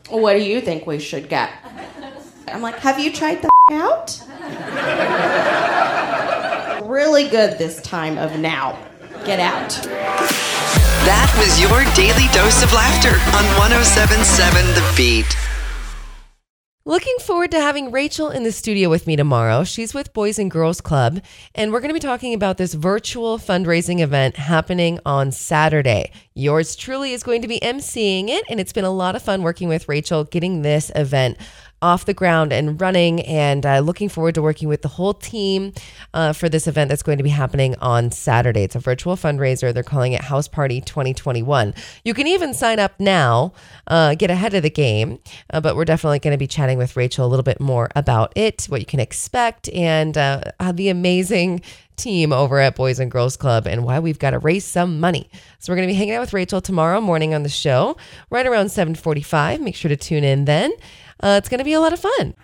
What 0.08 0.32
do 0.32 0.40
you 0.40 0.60
think 0.60 0.84
we 0.84 0.98
should 0.98 1.28
get? 1.28 1.52
I'm 2.48 2.60
like, 2.60 2.80
have 2.80 2.98
you 2.98 3.12
tried 3.12 3.40
the 3.40 3.50
out? 3.70 4.20
Really 6.90 7.28
good 7.28 7.56
this 7.56 7.80
time 7.82 8.18
of 8.18 8.38
now. 8.38 8.76
Get 9.24 9.38
out. 9.38 9.70
That 11.06 11.32
was 11.38 11.60
your 11.60 11.84
daily 11.94 12.26
dose 12.32 12.62
of 12.62 12.72
laughter 12.72 13.14
on 13.36 13.44
1077 13.58 14.66
The 14.74 14.94
Beat. 14.96 15.36
Looking 16.86 17.16
forward 17.20 17.52
to 17.52 17.60
having 17.60 17.92
Rachel 17.92 18.30
in 18.30 18.42
the 18.42 18.50
studio 18.50 18.88
with 18.88 19.06
me 19.06 19.14
tomorrow. 19.14 19.62
She's 19.62 19.94
with 19.94 20.12
Boys 20.12 20.38
and 20.38 20.50
Girls 20.50 20.80
Club, 20.80 21.20
and 21.54 21.72
we're 21.72 21.80
going 21.80 21.90
to 21.90 21.94
be 21.94 22.00
talking 22.00 22.34
about 22.34 22.56
this 22.56 22.74
virtual 22.74 23.38
fundraising 23.38 24.00
event 24.00 24.36
happening 24.36 24.98
on 25.06 25.30
Saturday. 25.30 26.10
Yours 26.34 26.74
truly 26.74 27.12
is 27.12 27.22
going 27.22 27.42
to 27.42 27.48
be 27.48 27.60
emceeing 27.60 28.28
it, 28.28 28.44
and 28.50 28.58
it's 28.58 28.72
been 28.72 28.84
a 28.84 28.90
lot 28.90 29.14
of 29.14 29.22
fun 29.22 29.42
working 29.42 29.68
with 29.68 29.88
Rachel 29.88 30.24
getting 30.24 30.62
this 30.62 30.90
event 30.96 31.36
off 31.82 32.04
the 32.04 32.14
ground 32.14 32.52
and 32.52 32.80
running 32.80 33.20
and 33.22 33.64
uh, 33.64 33.78
looking 33.80 34.08
forward 34.08 34.34
to 34.34 34.42
working 34.42 34.68
with 34.68 34.82
the 34.82 34.88
whole 34.88 35.14
team 35.14 35.72
uh, 36.12 36.32
for 36.32 36.48
this 36.48 36.66
event 36.66 36.88
that's 36.88 37.02
going 37.02 37.18
to 37.18 37.24
be 37.24 37.30
happening 37.30 37.74
on 37.76 38.10
Saturday. 38.10 38.62
It's 38.62 38.76
a 38.76 38.80
virtual 38.80 39.16
fundraiser. 39.16 39.72
They're 39.72 39.82
calling 39.82 40.12
it 40.12 40.22
House 40.22 40.48
Party 40.48 40.80
2021. 40.80 41.74
You 42.04 42.14
can 42.14 42.26
even 42.26 42.52
sign 42.54 42.78
up 42.78 42.92
now, 42.98 43.52
uh, 43.86 44.14
get 44.14 44.30
ahead 44.30 44.54
of 44.54 44.62
the 44.62 44.70
game, 44.70 45.18
uh, 45.52 45.60
but 45.60 45.76
we're 45.76 45.84
definitely 45.84 46.18
going 46.18 46.32
to 46.32 46.38
be 46.38 46.46
chatting 46.46 46.78
with 46.78 46.96
Rachel 46.96 47.26
a 47.26 47.28
little 47.28 47.42
bit 47.42 47.60
more 47.60 47.88
about 47.96 48.32
it, 48.36 48.66
what 48.68 48.80
you 48.80 48.86
can 48.86 49.00
expect, 49.00 49.68
and 49.70 50.16
uh, 50.18 50.42
the 50.74 50.88
amazing 50.88 51.62
team 52.00 52.32
over 52.32 52.58
at 52.58 52.74
Boys 52.74 52.98
and 52.98 53.10
Girls 53.10 53.36
Club 53.36 53.66
and 53.66 53.84
why 53.84 53.98
we've 53.98 54.18
got 54.18 54.30
to 54.30 54.38
raise 54.38 54.64
some 54.64 55.00
money. 55.00 55.28
So 55.58 55.72
we're 55.72 55.76
going 55.76 55.88
to 55.88 55.92
be 55.92 55.98
hanging 55.98 56.14
out 56.14 56.20
with 56.20 56.32
Rachel 56.32 56.60
tomorrow 56.60 57.00
morning 57.00 57.34
on 57.34 57.42
the 57.42 57.48
show, 57.48 57.96
right 58.30 58.46
around 58.46 58.66
7:45. 58.66 59.60
Make 59.60 59.76
sure 59.76 59.88
to 59.88 59.96
tune 59.96 60.24
in 60.24 60.46
then. 60.46 60.72
Uh, 61.22 61.36
it's 61.38 61.48
going 61.48 61.58
to 61.58 61.64
be 61.64 61.72
a 61.72 61.80
lot 61.80 61.92
of 61.92 62.00
fun. 62.00 62.34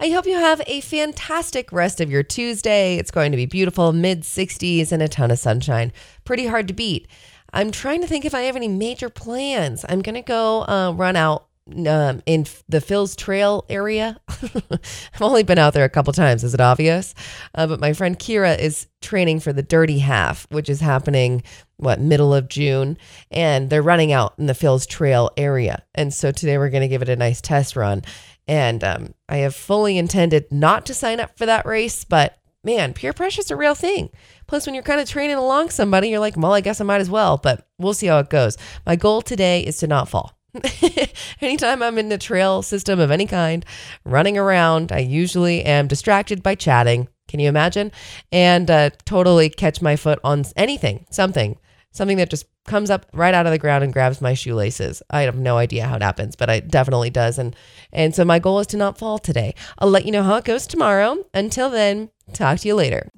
I 0.00 0.10
hope 0.10 0.26
you 0.26 0.34
have 0.34 0.62
a 0.68 0.80
fantastic 0.80 1.72
rest 1.72 2.00
of 2.00 2.08
your 2.08 2.22
Tuesday. 2.22 2.96
It's 2.98 3.10
going 3.10 3.32
to 3.32 3.36
be 3.36 3.46
beautiful, 3.46 3.92
mid 3.92 4.22
60s, 4.22 4.92
and 4.92 5.02
a 5.02 5.08
ton 5.08 5.32
of 5.32 5.40
sunshine. 5.40 5.92
Pretty 6.24 6.46
hard 6.46 6.68
to 6.68 6.74
beat. 6.74 7.08
I'm 7.52 7.72
trying 7.72 8.00
to 8.02 8.06
think 8.06 8.24
if 8.24 8.34
I 8.34 8.42
have 8.42 8.54
any 8.54 8.68
major 8.68 9.08
plans. 9.08 9.84
I'm 9.88 10.02
going 10.02 10.14
to 10.14 10.22
go 10.22 10.62
uh, 10.68 10.92
run 10.94 11.16
out 11.16 11.47
um, 11.86 12.22
in 12.26 12.46
the 12.68 12.80
Phil's 12.80 13.16
Trail 13.16 13.64
area. 13.68 14.20
I've 14.28 15.20
only 15.22 15.42
been 15.42 15.58
out 15.58 15.74
there 15.74 15.84
a 15.84 15.90
couple 15.90 16.12
times. 16.12 16.44
Is 16.44 16.54
it 16.54 16.60
obvious? 16.60 17.14
Uh, 17.54 17.66
but 17.66 17.80
my 17.80 17.92
friend 17.92 18.18
Kira 18.18 18.58
is 18.58 18.86
training 19.00 19.40
for 19.40 19.52
the 19.52 19.62
Dirty 19.62 19.98
Half, 19.98 20.46
which 20.50 20.68
is 20.68 20.80
happening 20.80 21.42
what 21.76 22.00
middle 22.00 22.34
of 22.34 22.48
June, 22.48 22.98
and 23.30 23.70
they're 23.70 23.82
running 23.82 24.12
out 24.12 24.34
in 24.38 24.46
the 24.46 24.54
Phil's 24.54 24.86
Trail 24.86 25.30
area. 25.36 25.84
And 25.94 26.12
so 26.12 26.32
today 26.32 26.58
we're 26.58 26.70
going 26.70 26.82
to 26.82 26.88
give 26.88 27.02
it 27.02 27.08
a 27.08 27.16
nice 27.16 27.40
test 27.40 27.76
run. 27.76 28.02
And 28.46 28.82
um, 28.82 29.14
I 29.28 29.38
have 29.38 29.54
fully 29.54 29.98
intended 29.98 30.50
not 30.50 30.86
to 30.86 30.94
sign 30.94 31.20
up 31.20 31.36
for 31.36 31.46
that 31.46 31.66
race, 31.66 32.04
but 32.04 32.38
man, 32.64 32.94
peer 32.94 33.12
pressure 33.12 33.40
is 33.40 33.50
a 33.50 33.56
real 33.56 33.74
thing. 33.74 34.10
Plus, 34.46 34.66
when 34.66 34.74
you're 34.74 34.82
kind 34.82 35.00
of 35.00 35.08
training 35.08 35.36
along 35.36 35.70
somebody, 35.70 36.08
you're 36.08 36.18
like, 36.18 36.36
well, 36.36 36.54
I 36.54 36.62
guess 36.62 36.80
I 36.80 36.84
might 36.84 37.00
as 37.00 37.10
well. 37.10 37.36
But 37.36 37.66
we'll 37.78 37.94
see 37.94 38.06
how 38.06 38.18
it 38.18 38.30
goes. 38.30 38.56
My 38.86 38.96
goal 38.96 39.22
today 39.22 39.60
is 39.60 39.76
to 39.78 39.86
not 39.86 40.08
fall. 40.08 40.37
Anytime 41.40 41.82
I'm 41.82 41.98
in 41.98 42.08
the 42.08 42.18
trail 42.18 42.62
system 42.62 43.00
of 43.00 43.10
any 43.10 43.26
kind, 43.26 43.64
running 44.04 44.38
around, 44.38 44.92
I 44.92 44.98
usually 44.98 45.62
am 45.64 45.86
distracted 45.86 46.42
by 46.42 46.54
chatting. 46.54 47.08
Can 47.28 47.40
you 47.40 47.48
imagine? 47.48 47.92
And 48.32 48.70
uh, 48.70 48.90
totally 49.04 49.50
catch 49.50 49.82
my 49.82 49.96
foot 49.96 50.18
on 50.24 50.44
anything, 50.56 51.06
something, 51.10 51.58
something 51.92 52.16
that 52.16 52.30
just 52.30 52.46
comes 52.64 52.90
up 52.90 53.06
right 53.12 53.34
out 53.34 53.46
of 53.46 53.52
the 53.52 53.58
ground 53.58 53.84
and 53.84 53.92
grabs 53.92 54.20
my 54.20 54.34
shoelaces. 54.34 55.02
I 55.10 55.22
have 55.22 55.36
no 55.36 55.56
idea 55.58 55.86
how 55.86 55.96
it 55.96 56.02
happens, 56.02 56.36
but 56.36 56.48
it 56.48 56.68
definitely 56.68 57.10
does. 57.10 57.38
And 57.38 57.54
and 57.92 58.14
so 58.14 58.24
my 58.24 58.38
goal 58.38 58.60
is 58.60 58.66
to 58.68 58.76
not 58.76 58.98
fall 58.98 59.18
today. 59.18 59.54
I'll 59.78 59.90
let 59.90 60.04
you 60.04 60.12
know 60.12 60.22
how 60.22 60.36
it 60.36 60.44
goes 60.44 60.66
tomorrow. 60.66 61.24
Until 61.34 61.70
then, 61.70 62.10
talk 62.32 62.60
to 62.60 62.68
you 62.68 62.74
later. 62.74 63.10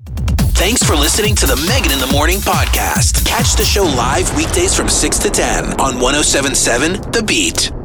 Thanks 0.61 0.83
for 0.83 0.95
listening 0.95 1.35
to 1.37 1.47
the 1.47 1.57
Megan 1.67 1.91
in 1.91 1.99
the 1.99 2.07
Morning 2.13 2.37
podcast. 2.37 3.25
Catch 3.25 3.57
the 3.57 3.65
show 3.65 3.83
live 3.83 4.37
weekdays 4.37 4.75
from 4.77 4.91
6 4.91 5.19
to 5.21 5.31
10 5.31 5.81
on 5.81 5.99
1077 5.99 7.01
The 7.13 7.23
Beat. 7.23 7.80